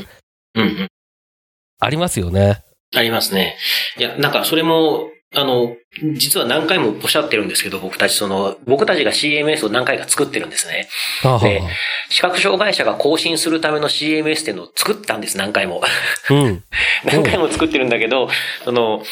[1.78, 2.64] ありますよね。
[2.94, 3.56] ありますね。
[3.98, 5.74] いや、なんかそれも、あの、
[6.14, 10.88] 実は何回もおっしゃってるんですけど、僕たちその、僕たちが CMS を何回か作ってるんですね。
[11.22, 11.62] はあはあで
[12.10, 15.82] 視覚障害者が更新するための CMS っていうのを作ったんです、何回も。
[16.28, 16.64] うん。
[17.04, 18.28] 何回も作ってるんだけど、
[18.64, 19.02] その、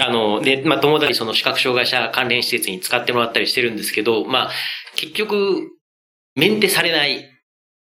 [0.00, 4.50] あの、で、まあ、友達その視覚障害者関連施設に使ってもらったりしてるんですけど、まあ、
[4.94, 5.70] 結局、
[6.34, 7.28] メンテされない、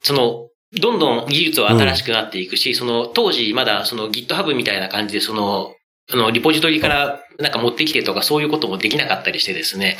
[0.01, 5.73] その、どんどん技術は新しくなっていくし、その、当時まだその GitHub みたいな感じで、その、
[6.11, 9.97] あの、リポジトリからなんか持ってきてとかそういうこともできなかったりしてですね、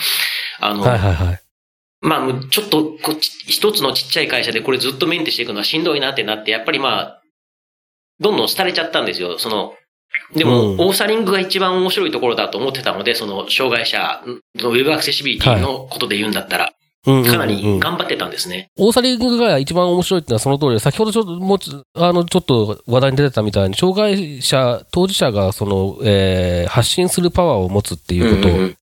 [0.60, 1.42] あの、はいはいはい。
[2.02, 7.22] まあ、ちょっとこっち、一つのちっちゃい会社でこれずっとメンテしていくのはしんどいなってなって、やっぱりまあ、
[8.20, 9.40] どんどん廃れちゃったんですよ。
[9.40, 9.74] その、
[10.36, 14.22] でも、うんオーサリングが一番面白いところだと思ってたので、その、障害者
[14.56, 16.75] のウェブアクセシビリティのことで言うんだったら、うんうんうん
[17.06, 18.70] かなり頑張ってたんですね。
[18.78, 21.60] オーサリングが一番面白いってのはその通りで、先ほどちょっと、も
[21.96, 28.76] あの、ちょっと話題に出てたみたいに、障害者、当事者がその、えー発信するパワーを持つっていうこ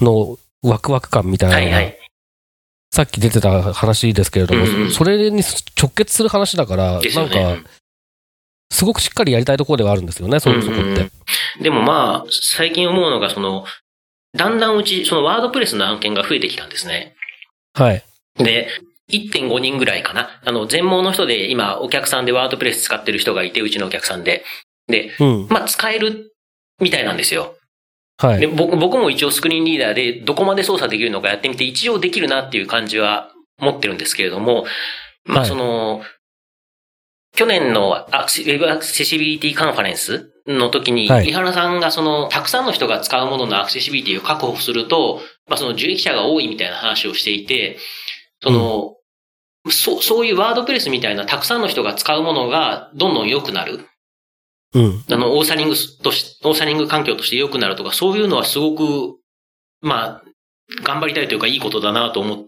[0.00, 1.98] とのワクワク感みたいなはいはい。
[2.92, 5.42] さっき出てた話ですけれども、うんうんそれに
[5.76, 7.62] 直結する話だから、ですよなんね。
[7.64, 7.70] か、
[8.70, 11.00] すごくしっかりやりたいところではあるんですよね、そ、そこってうんうんう
[11.60, 11.62] ん。
[11.62, 13.64] でもまあ、最近思うのが、その、
[14.36, 17.15] だんだんうち、そのワードプレスの案件が増えてきたんですね。
[17.76, 18.02] はい。
[18.38, 18.68] で、
[19.10, 20.40] 1.5人ぐらいかな。
[20.44, 24.44] あの、全盲の人で今、お客さんでワードプレス使ってる人がいて、うちのお客さんで。
[24.88, 25.46] で、うん。
[25.48, 26.32] まあ、使える
[26.80, 27.54] みたいなんですよ。
[28.20, 28.46] で、はい。
[28.48, 34.64] 僕、僕も一応スクリーンリーダーでどこまで操作できるのかやってみて、一応できるなっていう感じは持ってるんですけれども、
[35.24, 36.02] まあ、はいその、
[37.36, 47.78] 去年のアクセウェブアクセシビリティカンファレンスの時に、はい井原さんがその、たくさんの人が使うもののアクセシビリティを確保すると、まあ、その受益者が多いみたいな話をしていて、
[48.42, 48.96] その、
[49.70, 53.86] そう、そういうワードプレスみたいなたくさんの人が使うものがどんどん良くなる。
[54.74, 55.04] うん。
[55.10, 59.18] あの、オーサリングとし、オーサリング環境として良くなるとか、そういうのはすごく、
[59.80, 60.22] まあ、
[60.82, 62.46] 頑張りたいというか、いいことだなと思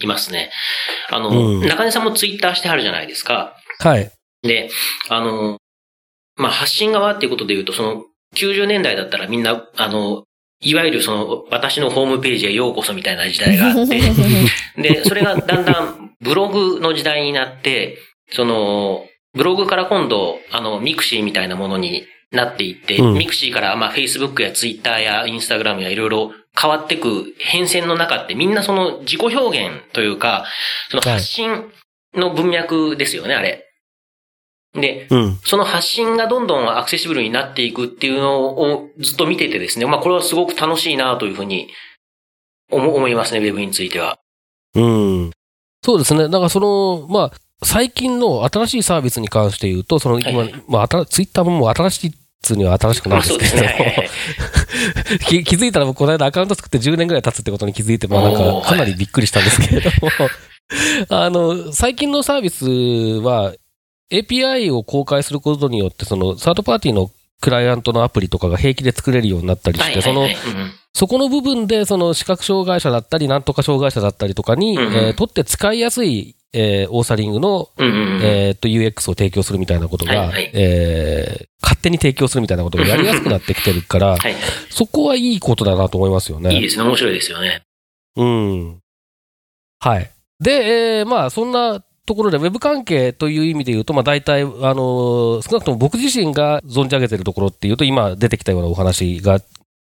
[0.00, 0.50] いますね。
[1.10, 3.54] あの、うん中根さんもツイッターしてはるじゃないですか。
[3.78, 4.10] はい。
[4.42, 4.70] で、
[5.08, 5.58] あの、
[6.36, 8.04] まあ、発信側っていうことで言うと、その、
[8.36, 10.24] 90年代だったらみんな、あの、
[10.60, 14.00] いわゆるその、私のホームページへようこそみたいな時代があって、
[14.80, 17.98] で、それがだんだんブログの時代になって、
[18.30, 23.14] その、ブログから今度、あの、 mixi みたいなものになっていって、うん。
[23.14, 30.44] ミクシーから、まあ、Facebook や Twitter や Instagram やいろいろ変わってく変遷の中ってみんなその自己表現というか、
[30.90, 31.70] その発信
[32.14, 33.67] の文脈ですよね、あれ。
[34.80, 35.38] で、うん。
[35.44, 41.68] その発信がどんどんアクセシブルになっていくっていうのをずっと見ててですね、まあこれはすごく楽しいなというふうに
[42.70, 44.18] 思思いますね、ウェブについては。
[44.74, 45.30] うん。
[45.82, 46.24] そうですね。
[46.24, 52.12] だからその、まあ、最近の新しいサービスに関して言うと、その今、はいまあ、新ツイッターももう新しいっ
[52.42, 54.08] つうには新しくないんですけれどね
[55.26, 60.10] 気気づいたら僕この間アカウント作って10年ぐらい経つってことに気づいて、まあなんかかなりびっくりしたんですけれども、
[61.08, 62.66] あの、最近のサービス
[63.24, 63.54] は
[64.10, 70.26] API を公開することによって、そのサードパーティーのクライアントのアプリとかが平気で作れるようになったりして、その
[70.94, 77.68] そこの部分で、その視覚障害者だったり、なんとか障害者だったりとかに、えー取って使いやすい、えーオーサリングの、
[78.24, 84.16] えーっと、UX を提供するみたいなことが、えー勝手に提供するみたいなことがやりやすくなってきてるから。
[84.70, 86.54] そこはいいことだなと思いますよね。
[86.54, 87.62] いいですね、面白いですよね。
[88.16, 88.78] うん。
[89.80, 90.10] はい。
[90.40, 99.40] で、えーまあ、そんなところで、ウェブ関係という意味で言うと、まあ、大体、あのー少なくとも僕自身が存じ上げているところっていうと、今出てきたようなお話が、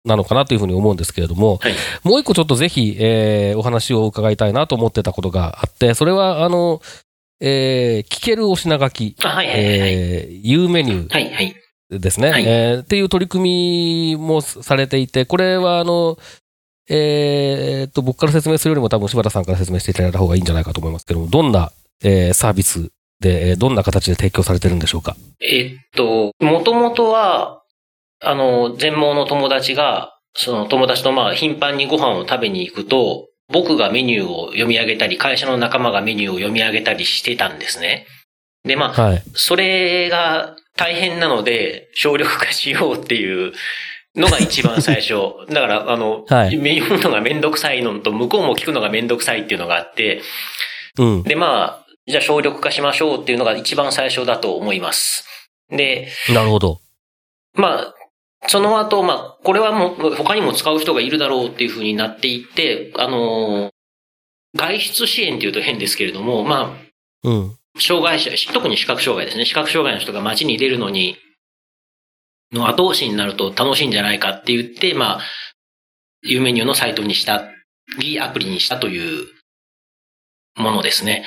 [0.05, 6.81] なのかなというふうに思うんですけれども、はいもう一個ちょっとぜひ、えーお話を伺いたいなと思ってたことがあって、それは、あの、
[7.41, 9.64] えー聞けるお品書き、あ、はいはいはい。
[9.66, 11.55] えー、U メニュー、はいはい。
[11.91, 12.31] ですね。
[12.31, 16.18] はいえーっていう取り組みもされていて、これはあの、
[16.93, 21.71] えーっと、僕から説明するよりも多分柴田さんから説明していただいた方がいいんじゃないかと思いますけども、どんな、
[22.03, 22.90] えーサービス
[23.20, 25.16] で、えーどんな形で提供されてるんでしょうか？
[25.40, 27.62] えっと、もともとは、
[28.22, 38.07] あの、全盲の友達が、その友達とまあ頻繁にご飯を食べに行くと、僕がメニューを読み上げたり、会社の仲間がメニューを読み上げたりしてたんですね。
[38.64, 39.22] で、まあ、はい。
[39.34, 43.53] それが大変なので、省力化しようっていう
[44.14, 45.14] のが一番最初。
[45.53, 50.20] だから、あの、はい読むのがめんどくさいのと、向こうも聞くのがめんどくさいっていうのがあって、
[50.98, 51.22] うん。
[51.24, 51.80] で、まあ、
[52.11, 55.25] じゃあ省力化しましょうっていうのが一番最初だと思います。
[55.71, 56.81] で、なるほど。
[57.55, 57.95] まあ、
[58.49, 63.71] その後、まあ、これはもう、他にも使う人がいるだろうっていう風になっていって、あの、
[64.57, 66.77] 外出支援っていうと変ですけれども、ま
[67.25, 67.57] あ、うん。
[67.79, 69.45] 障害者、特に視覚障害ですね。
[69.45, 71.17] 視覚障害の人が街に出るのに、
[72.53, 75.21] の後押しになると楽しいんじゃないかって言って、まあ、
[76.25, 77.49] いうメニューのサイトにした
[77.99, 79.27] り、アプリにしたという
[80.57, 81.25] ものですね。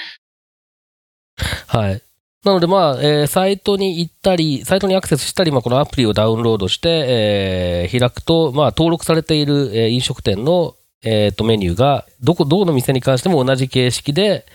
[1.68, 2.02] はい。
[2.44, 14.46] なので、まあ、えーサイトに行ったり、サイトにアクセスしたり、まあ、このアプリをダウンロードして、えー開くと、まあ、登録されている、えー飲食店の、えーと、メニューが、どこ、どの店に関しても同じ形式で、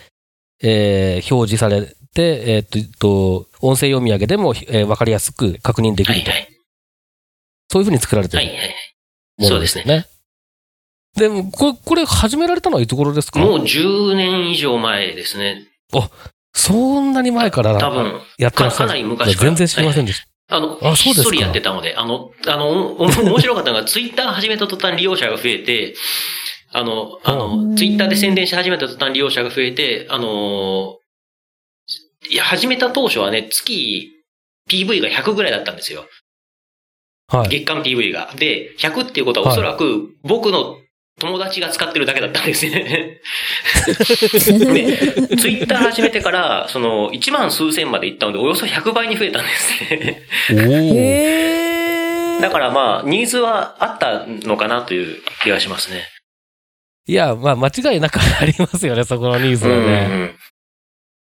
[0.63, 6.31] えー表示されて、えーっとえっと、音声読み上げでも、えかりやすく確認できると。
[6.31, 6.49] はいはい。
[7.71, 8.75] そういうふうに作られてるはいはい。
[9.39, 10.07] ものですね。
[11.17, 13.41] でも、これ、これ始められたのはいつ頃ですか？
[13.41, 15.67] もう10年以上前ですね。
[16.59, 20.57] そんなに前から多分、やってらっしゃるかかなり昔から全然知りませんでした。
[20.57, 25.95] あの、あそうですかひっそりやってたので、あの、あの、面白かったのが、 ツイッター始めた途端利用者が増えて、
[26.73, 30.99] あの、あうんの、ツイッターで宣伝し始めた途端利用者が増えて、あの、
[32.31, 34.11] いや、始めた当初はね、月
[34.69, 36.07] PV が100ぐらいだったんですよ。
[37.29, 37.49] はい。
[37.49, 38.33] 月間 PV が。
[38.37, 40.77] で、100っていうことはおそらく僕の
[41.19, 43.21] 友達が使ってるだけだったんですね。
[43.87, 43.97] で、
[45.37, 50.23] ツイッター始めてから、その、1万数千まで行ったので、およそ100倍に増えたんですね。
[52.41, 56.05] だからまあ、ニーズはあったのかなという気がしますね。
[57.07, 60.35] いや、まあ、間違いなくありますよね、そこのニーズはね。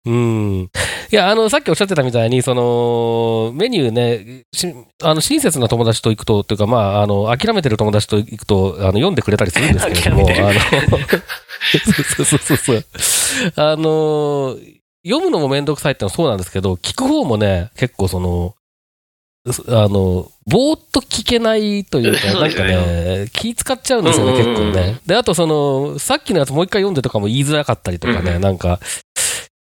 [0.06, 0.70] うん。
[1.12, 10.52] いや、あの、さっきおっしゃってたみたいに、その、メニューね、しあの、親切な友達と行くと、というか、まあ、あの、諦めてる友達と行くと、あの、読んでくれたりするんですけれども、 あ諦の
[12.16, 12.84] そうそうそうそう。
[13.56, 14.56] あの、
[15.04, 18.54] 読むのもめんどくさいってのはそうなんですけど、聞く方もね、結構その、
[19.52, 25.00] すあの、ぼーっと聞けないというか、なんかね、気使っちゃうんですよね、結構ね。
[25.06, 28.80] で、あとその、さっきのやつもう一回読んでとかも言いづらかったりとかね、なんか、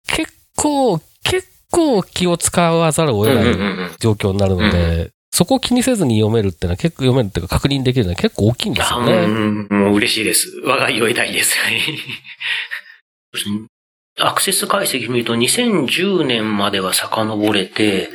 [0.06, 3.90] 結構、結構気を使わざるをうん得ない。
[3.98, 9.12] 状況になるので、そこを気にせずに読めるっていうのは結構読めるっていうか確認できるのは結構大きいんですよあね。
[9.12, 10.60] うんもう嬉しいです。
[10.64, 11.56] 我が家を得たいです。
[11.58, 11.80] はい
[14.18, 18.10] アクセス解析見ると2010年までは遡れて、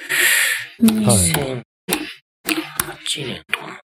[0.79, 1.63] うんはい
[3.15, 3.79] 2008年とかな。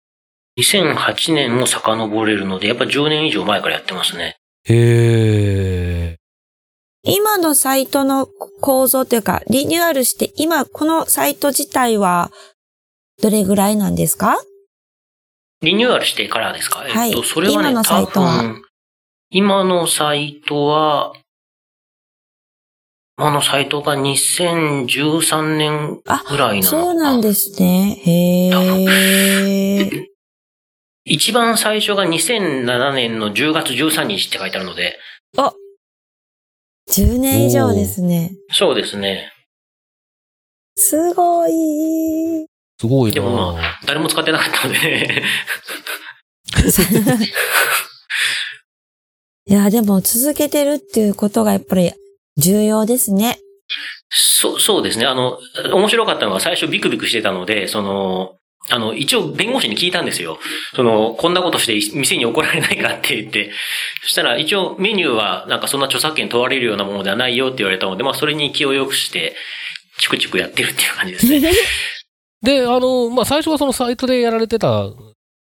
[0.59, 4.37] 2008年も遡れるので、やっぱ10年以上前からやってますね。
[4.65, 4.75] へ
[7.03, 8.27] 今のサイトの
[8.61, 12.31] 構造というか、リニューアルして、今このサイト自体は、
[13.23, 14.39] どれぐらいなんですか？
[15.63, 16.81] リニューアルしてからですか？
[16.81, 18.55] はいえっと、それはね、今のサイトは。
[19.31, 21.13] 今のサイトは、
[23.19, 28.01] 今のサイトが2013年あぐらいなのかそうなんですね。
[28.05, 30.07] へー。
[31.05, 34.99] 一番最初が2007年の10月13日って書いてあるので、
[36.91, 38.33] 10年以上ですね。
[38.51, 39.33] そうですね。
[40.77, 41.53] すごい。
[41.53, 42.47] ー。
[42.81, 45.23] すごいでもなまあ、誰も使ってなかったので、
[49.47, 51.93] いや、でも続けてるっていうことがやっぱり
[52.39, 53.39] 重要ですね。
[54.09, 55.07] そう、そうですね。
[55.07, 55.39] あの、
[55.73, 58.40] 面白かったのが最初ビクビクしてたので、その、
[58.71, 60.39] あの、一応弁護士に聞いたんですよ。
[60.75, 63.51] その、こんなことして店に怒られないかって言って。
[64.03, 69.35] そしたら一応メニューはなんかそんな著作権問われるようなものではないよって言われたので、まあそれに気を良くして、
[69.99, 71.53] チクチクやってるっていう感じですね。
[72.43, 74.87] で、あの、まあ、最初はそのサイトでやられてた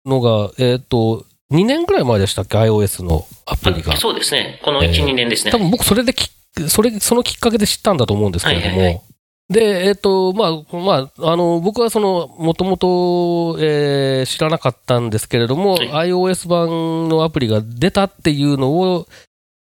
[0.04, 3.96] のが、えっ、と、2年くらい前でしたっけ ?iOS のアプリが。
[3.96, 4.60] そうですね。
[4.62, 5.56] この1、えー2年ですね多。
[5.56, 6.30] 分僕それでき、
[6.68, 8.76] それ、そのきっかけで知ったんだと思うんですけれども。
[8.76, 9.00] はいはいは
[9.50, 16.10] で、えっ、と、まあ、まあ、あの、僕はその、もともと、えー知らなかったんですけれども、はい。
[16.10, 19.08] iOS 版のアプリが出たっていうのを、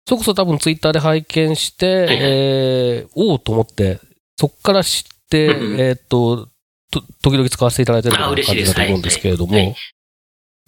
[0.08, 2.18] それこそ多分ツイッターで拝見して、いはい。
[2.20, 4.00] えーおおと思って、
[4.40, 6.48] そこから知って、えっ、と、
[6.92, 9.66] と、時々使わせていただいてるよう感じだと思うんですけれども、はい。
[9.66, 9.76] はい。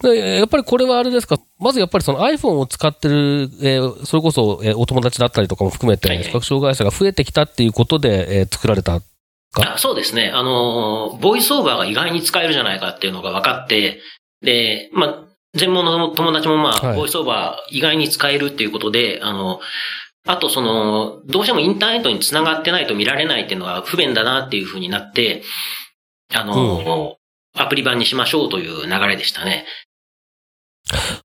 [0.00, 9.00] でやっぱりこれはあれですか、まずやっぱりその iPhone を使ってる、えーそれこそ、えーお友達だったりとかも含めて、視覚障害者が増えてきたっていうことで、えー作られた。
[9.56, 10.30] あそうですね。
[10.32, 14.00] あの、ボイスオーバーが意外に使えるじゃないかっていうのが分かって、
[14.42, 15.24] で、まあ、
[15.54, 19.60] 全盲の友達もまあ、はいボイスオーバー意外に使えるっていうことで、あの、
[20.26, 25.42] あとその、どうしてもインターネットに繋がってないと見られないっていうのが不便だなっていう風になって、
[26.34, 27.16] あの、
[27.54, 29.64] アプリ版にしましょうという流れでしたね。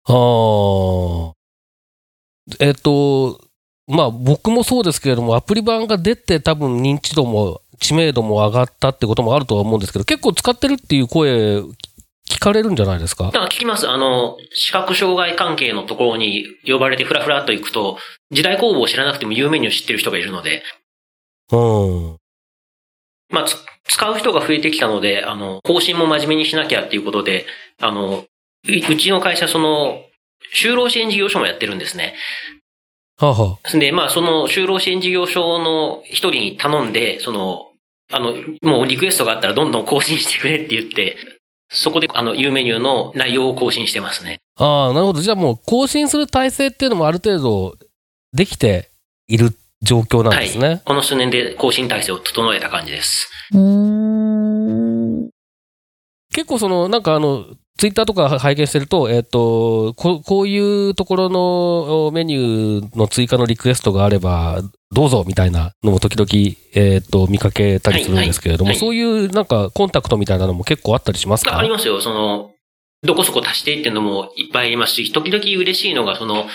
[0.07, 1.33] ああ。
[2.59, 3.39] えっと、
[3.87, 13.25] まあ僕もそうですけれども、アプリ版が出て多分認知度も知名度も上がったってこともあるとは思うんですけど、結構使ってるっていう声聞かれるんじゃないですか？
[13.25, 13.89] だから聞きます。
[13.89, 17.97] あの、視覚障害関係のところに呼ばれてふらふらっと行くと、
[18.31, 20.63] 時代工房を知らなくても有名に知ってる人がいるので、
[21.51, 22.17] うん。
[23.29, 27.45] まあ、つ使う人が増えてきたので、あの、更新も真面目にしなきゃっていうことで、
[27.81, 28.25] あの、う
[28.65, 30.01] うちの会社、その、
[30.55, 32.15] 就労支援事業所もやってるんですね。
[33.17, 37.72] はあはで、まあ、その就労支援事業所の一人に頼んで、その、
[38.11, 41.17] あの、もうリクエストがあったらどんどん更新してくれって言って、
[41.69, 44.39] そこで、あの、U メニューの内容を更新してますね。
[44.57, 44.65] あ。
[44.65, 45.21] ああ、なるほど。
[45.21, 47.75] じゃあもう更新する体制っていうのもある程度
[48.31, 48.91] できて
[49.27, 50.81] いる状況なんですね。
[50.85, 53.29] この数年で更新体制を整えた感じです。
[53.53, 55.29] うーん。
[56.33, 57.45] 結構その、なんかあの、
[57.77, 64.61] ツイッターとか拝見してると、えっ、とこ、こういうところのおメニューの追加のリクエストがあれば、
[64.91, 71.57] どうぞみたいなのも時々、えっ、と、見かけたりするんですけれども、はいはいそういうなんかコンタクトみたいなのも結構あったりしますか？
[71.57, 72.51] ありますよ、その、
[73.01, 76.45] どこそこ足してっていうのもいっぱいありますし、時々嬉しいのが、その、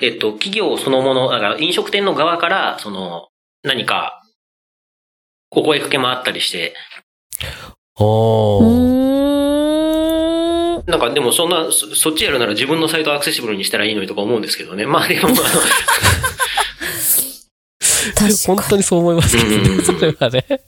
[0.00, 3.28] えっと、企業そのもの、だから飲食店の側から、その、
[3.64, 4.22] 何か、
[5.50, 6.74] お声かけもあったりして、
[7.98, 8.64] おー。
[8.64, 9.05] うーん。
[10.86, 14.86] なんかでもそんな、そそっちやるなら自分のサイトをアクセシブルにしたらいいのにとか思うんですけどね。
[14.86, 15.44] まあでも、あの、確
[18.46, 20.44] 本か当にそう思いますけどね、うんそれはね。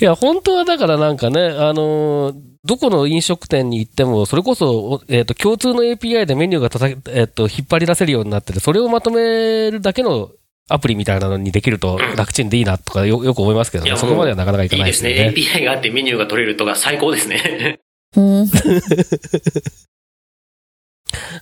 [0.00, 10.30] いや、本当はだからなんかね、あのーどこの飲食店に行っても、それこそ、おえっ、と、共通の API でメニューがたたえっ、と、引っ張り出せるようになってて、それをまとめるだけの
[10.68, 15.36] アプリみたいなのにできると楽ちんでいいなとかよよく思いますけどね、そこまではなかなかいかいいですすないでよね。
[15.36, 15.42] ね。
[15.42, 17.78] API があってメニューが取れるとか最高ですね。
[18.16, 18.22] に。
[18.22, 18.50] うん。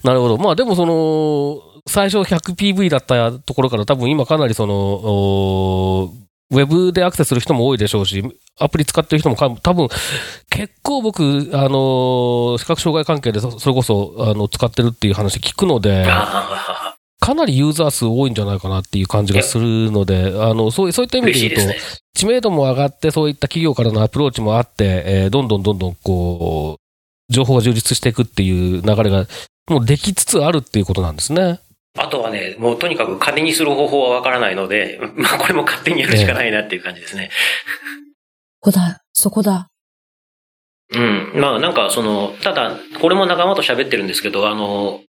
[0.02, 0.38] なるほど。
[0.38, 6.10] まあでもその、最初 100PV だったところから多分今かなりその、
[6.50, 8.22] ウェブでアクセスする人も多いでしょうし、
[8.58, 9.88] アプリ使ってる人もか多分
[10.50, 11.22] 結構僕、
[11.54, 21.74] あのー視覚障害関係でそそれこそ、あの、使ってるっていう話聞くので、あかなりユーザー数多いんじゃないかなっていう感じがするので、あの、そうそういった意ー味で言うと。
[22.14, 29.28] 知名度も上がって、そういった企業からのアプローチもあって、えーどんどんどんどんこう、情報が充実していくっていう流れが、
[29.70, 31.60] もうできつつあるっていうことなんですね。
[31.96, 37.30] あとはね、もうとにかく金にする方法はわからないので、 まあこれも勝手にやるしかないなっていう感じですね。
[38.58, 39.68] ここだ、そこだ。
[40.92, 41.32] うん。
[41.36, 45.02] まあなんかその、ただ、これも仲間と喋ってるんですけど、あの、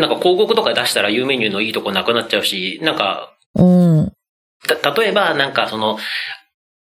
[0.00, 4.12] なんか広告とか出したら U メニューのいいとこなくなっちゃうし、なんか、うん。
[4.66, 5.98] た、例えばなんかその、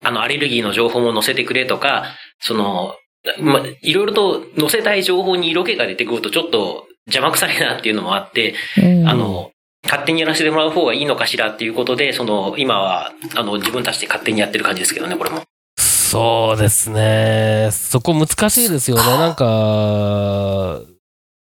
[0.04, 2.06] あのアレルギーの情報も載せてくれとか、
[2.40, 2.96] その、
[3.40, 9.08] ま、いろいろと載せたい情報に色気が出てくるとちょっと邪魔くさいなっていうのもあって、うん。
[9.08, 9.52] あの、
[9.84, 15.44] 勝手にやらせてもらう方がいいのかしらっていうことで、その、今は、あの、自分たちで勝手にやってる感じですけどね、これも。
[15.78, 17.70] そうですね。
[17.72, 19.04] そこ難しいですよね。
[19.04, 20.82] なんか、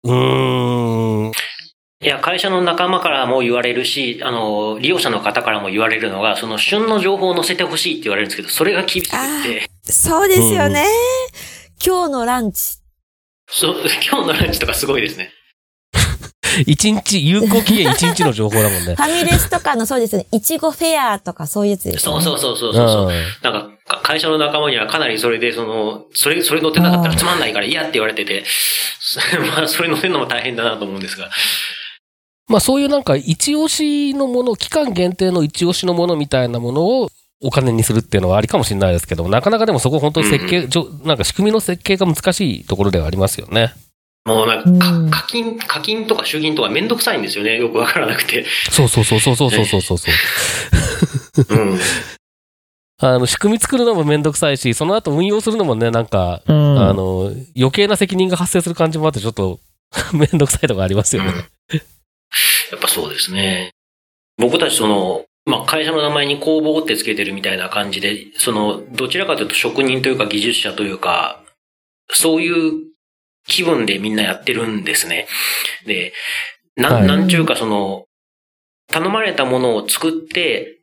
[0.04, 1.32] うーん。
[2.02, 10.86] いや、会社の仲間からも言われるし、あの、利用者の方からも言われるのが、その旬の情報を載せてほしいって言われるんですけど、それが厳しくって、そうですよね。
[11.84, 12.78] 今日のランチ。
[13.50, 13.76] そう、
[14.10, 15.30] 今日のランチとかすごいですね。
[16.66, 19.02] 一日、有効期限一日の情報だもんねフ。
[19.02, 20.26] ァミレスとかのそうですね。
[20.32, 22.24] いちごフェアとかそういうやつですよね。
[22.24, 23.08] そうそうそうそうそう。
[23.08, 28.44] うんなんか、か会社の仲間にはかなりそれで、その、それ、それ載ってなかったらつまんないから嫌って言われてて、
[29.54, 31.28] まあ、それ載せるのも大変だなと思うんですが。
[32.50, 37.08] まあそういうなんか一押しのもの、期間限定の一押しのものみたいなものを
[37.40, 43.72] お金にするっていうのはありかもしれないですけども、なかなかでもそこ本当に設計、じょなんか仕組みの設計が難しいところではありますよね。
[44.24, 47.56] もうなんか、うんか課金、課金とか集金とかめんどくさいんですよね。
[47.56, 48.44] よくわからなくて。
[48.70, 51.56] そうそうそうそうそうそうそうそうそう。
[51.56, 51.78] うん。
[52.98, 56.78] あの、仕組み作るのもめんどくさいし、その後運用するのもね、なんか、うん。
[56.78, 59.60] あの、余計な責任が発生する感じもあって、ちょっと
[60.12, 61.32] めんどくさいとこありますよね。
[62.70, 63.72] やっぱそうですね。
[64.36, 71.42] 僕たちその、まあ、会社の名前に工房ってつけてるみたいな感じで、その、どちらかというと職人というか技術者というか、
[72.10, 72.90] そういう
[73.46, 75.26] 気分でみんなやってるんですね。
[75.86, 76.12] で、
[76.76, 78.04] なはいん、なんちゅうかその、
[78.88, 80.78] 頼まれたものを作って、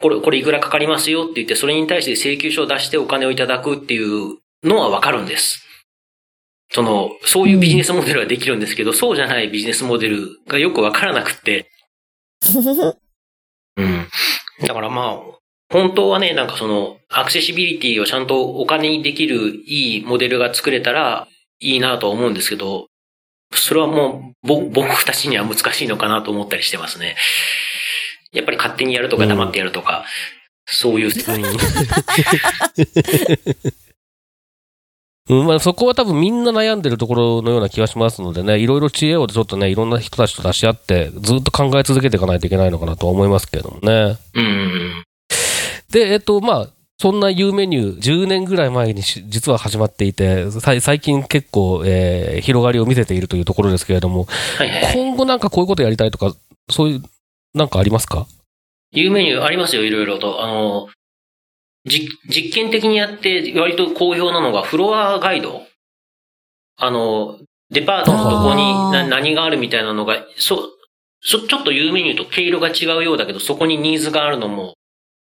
[0.00, 5.67] これ、これいくらかかりますよって言って、それに対して請求書を出してお金をいただくっていうのはわかるんです。
[6.70, 11.70] その、そういうビジネスモデルはできるんですけど、そうじゃないビジネスモデルがよくわからなくって、
[13.76, 14.08] うん。
[14.66, 15.38] だからまあ、
[15.70, 21.28] 本当はね、なんかその、アクセシビリティをちゃんとお金にできるいいモデルが作れたら
[21.60, 22.88] いいなとは思うんですけど、
[23.52, 27.16] それはもう、ぼ、僕たちには難しいのかなと思ったりしてますね。
[28.32, 30.04] やっぱり勝手にやるとか黙ってやるとか、
[30.66, 31.10] そういう、
[35.28, 44.16] うん、まあそこは多分みんな悩んでるところのような気がしますのでね、いろいろ知恵をちょっとね、いろんな人たちと出し合って、ずっと考え続けていかないといけないのかなとは思いますけれどもね。
[44.34, 45.04] うん。
[45.90, 46.68] で、えっと、まあ、
[47.00, 50.46] そんな U メニュー、10年ぐらい前にし実は始まっていて、
[50.80, 54.26] 最近結構、えー広がりを見せているというところですけれども、
[54.56, 54.94] はいはい。
[54.94, 56.34] 今後なんかこういうことやりたいとか、
[56.70, 57.02] そういう、
[57.54, 58.26] なんかありますか？
[58.92, 60.42] いうメニューありますよ、いろいろと。
[60.42, 60.92] あの、じ、
[61.84, 65.62] 実験的にやって割と好評なのがフロアガイド。
[66.76, 67.38] あの、
[67.70, 70.70] デパートのどこに何があるみたいなのが、そ、
[71.20, 74.74] そ、ちょっというメニューと毛色が違うようだけど、そこにニーズがあるのも、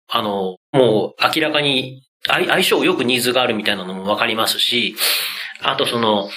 [0.08, 4.96] あの、もう明らかに相相性よくニーズがあるみたいなのもわかりますし、
[5.62, 6.30] あとその、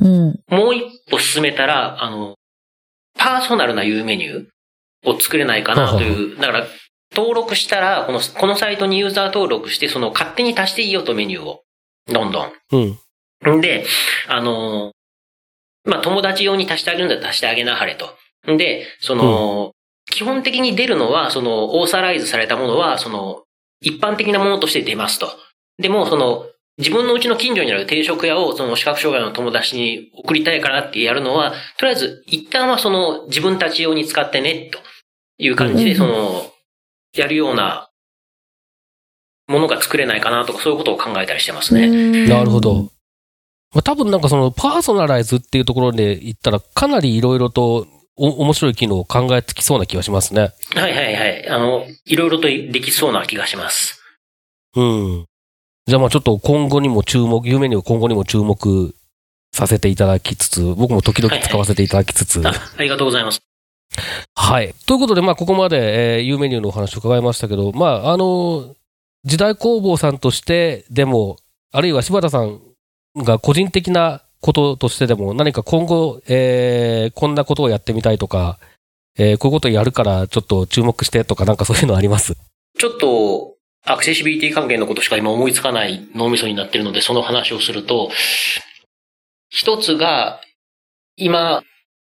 [0.00, 0.40] うん。
[0.48, 2.36] もう一歩進めたら、あの、
[3.16, 6.66] パーソナルないうメニューを作れないかなという、 だから、
[7.14, 11.62] 登録したら、この、このサイトにユーザー登録して、その勝手に足していいよとメニューを。
[12.06, 12.76] どんどう
[13.50, 13.56] ん。
[13.58, 13.60] ん。
[13.60, 13.84] で、
[14.28, 14.92] あの、
[15.84, 18.10] まあ、友達用に足してあげるんだったら足してあげなはれと。
[18.46, 19.72] で、その、
[20.10, 23.42] 基本的に出るのは、その、オーサライズされたものは、その、
[23.80, 25.30] 一般的なものとして出ますと。
[25.78, 26.46] でも、その、
[26.78, 34.78] 自分のうちの近所にある定食屋をその視覚障害の友達に送りたいからってやるのは、とりあえず一旦はその自分たち用に使ってね、と
[35.38, 36.52] いう感じで、うんその、
[37.14, 37.88] やるような
[39.46, 42.28] ものが作れないかなとか、そういうことを考えたりしてますね。
[42.28, 42.90] なるほど。。
[43.74, 47.86] まあ、多分なんかそのパーソナライズっていうところで言ったら、かなりいろいろと
[48.16, 50.52] お面白い機能を考えつきそうな気がしますね。
[50.74, 51.48] はいはいはい。
[51.48, 54.00] あの、いろいろとできそうな気がします。
[54.76, 55.26] うん。
[55.86, 58.94] じゃあまあちょっと今後にも注目、有名に今後にも注目
[59.54, 63.40] させていただきつつ、僕も時々使わせていただきつつ、あありがとうございます。
[64.34, 64.74] はい。
[64.86, 68.74] ということで、まあ、ここまで、えー、U メニューのお話を伺いましたけど、まあ、あの、
[69.24, 71.36] 時代工房さんとしてでも、
[71.72, 72.60] あるいは柴田さん
[73.16, 78.58] が個人的なこととしてでも、何か今後、えー、こんなことをやってみたいとか、
[79.18, 82.36] えー、こういうことをやるからちょっと注目してとか、なんかそういうのあります？
[82.78, 88.10] ちょっと、アクセシビリティ関係のことしか今思いつかない脳みそになってるので、その話をすると、
[89.48, 90.40] 一つが、
[91.16, 91.62] 今、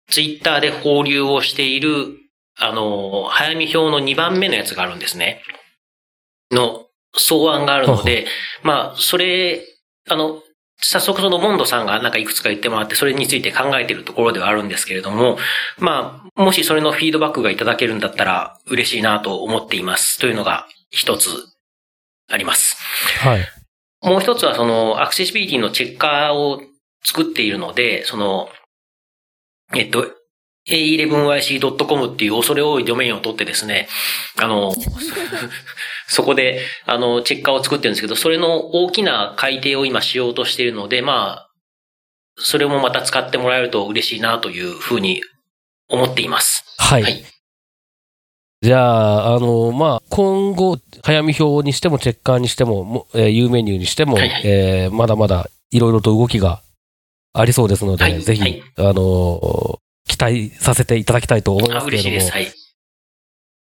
[0.10, 2.18] ツイッターで放流をしている、
[2.57, 5.41] あの、早見表の2番目のやつがあるんですね。
[6.51, 8.26] の、草案があるので、
[8.64, 9.64] まあ、それ、
[10.07, 10.41] あの、
[10.82, 15.38] 早速そのモンドさんがなんかいくつか言ってもらって、それについて考えているところではあるんですけれども、
[15.78, 20.20] まあ、もしそれのフィードバックがいただけるんだったら嬉しいなと思っています。
[20.20, 21.30] というのが一つ
[22.30, 22.78] あります。
[23.20, 23.47] はい。
[24.01, 26.62] もう一つはそのアクセシビリティのチェッカーを
[27.03, 28.49] 作っているので、その、
[29.76, 30.08] えっと、
[30.68, 33.88] a11yc.com っていう恐れ多いドメインを取ってですね、
[34.38, 34.74] あの、
[36.08, 41.50] そこで、あの、チェッカーを作ってるんですけど、それの大きな改定を今しようとしているので、まあ、
[42.38, 45.22] それもまた使ってもらえると嬉しいなというふうに
[45.88, 46.64] 思っています。
[46.78, 47.04] はい。
[47.04, 47.24] はい
[48.62, 56.62] じゃあ、あの、まあ、今後、早見表にしても、チェッカーにしても、もえー、U メニューにしても、はいはいえーまだまだいろいろと動きが
[57.34, 62.10] ありそうですので、はいぜひ、はいあの、期待させていただきたいと思いまあ、すけれども。
[62.10, 62.32] 嬉しいです。
[62.32, 62.52] はい。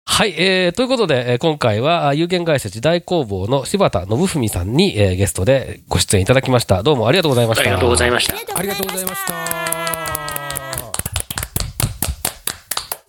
[0.10, 6.82] はい、えー、ということで、えー今回は、あ有限会社時代工房の柴田信文さんに、えーゲストでご出演いただきました。
[6.82, 7.62] どうもありがとうございました。
[7.64, 8.36] ありがとうございました。
[8.36, 9.34] ありがとうございました。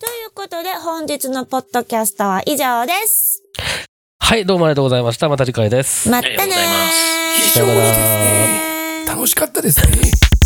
[0.01, 3.43] ということで、本日のポッドキャストは以上です。
[4.19, 5.29] はい、どうもありがとうございました。
[5.29, 6.11] また次回です。
[6.11, 9.07] またねありがとうございますさようならー。
[9.07, 10.38] 楽しかったですね。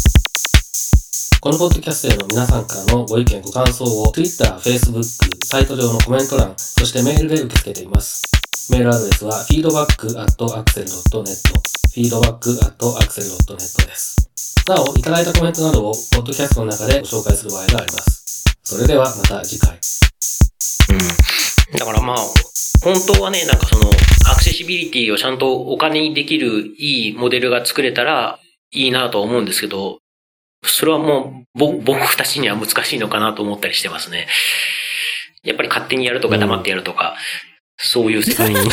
[1.42, 5.02] このポッドキャストへの皆さんからのご意見、ご感想を Twitter、Facebook、
[5.44, 8.22] サイト上のコメント欄、そしてメールで受け付けています。
[8.70, 11.26] メールアドレスは feedback.axel.net
[11.98, 14.30] feedback.axel.net です。
[14.68, 18.44] なお、いただいたコメントなどをポッドキャストの中でご紹介する場合があります。
[18.62, 19.72] それではまた次回。
[19.72, 20.98] うん。
[21.76, 22.16] だからまあ、
[22.84, 23.90] 本当はね、なんかその、
[24.30, 28.38] アクセシビリティをちゃんとお金にできるいいモデルが作れたら
[28.70, 30.01] いいなと思うんですけど、
[30.64, 34.28] それはもう、ぼ、僕たちには難しいのかなと思ったりしてますね。
[35.42, 37.16] やっぱり勝手にやるとか黙ってやるとか、
[37.76, 38.54] そういう世界。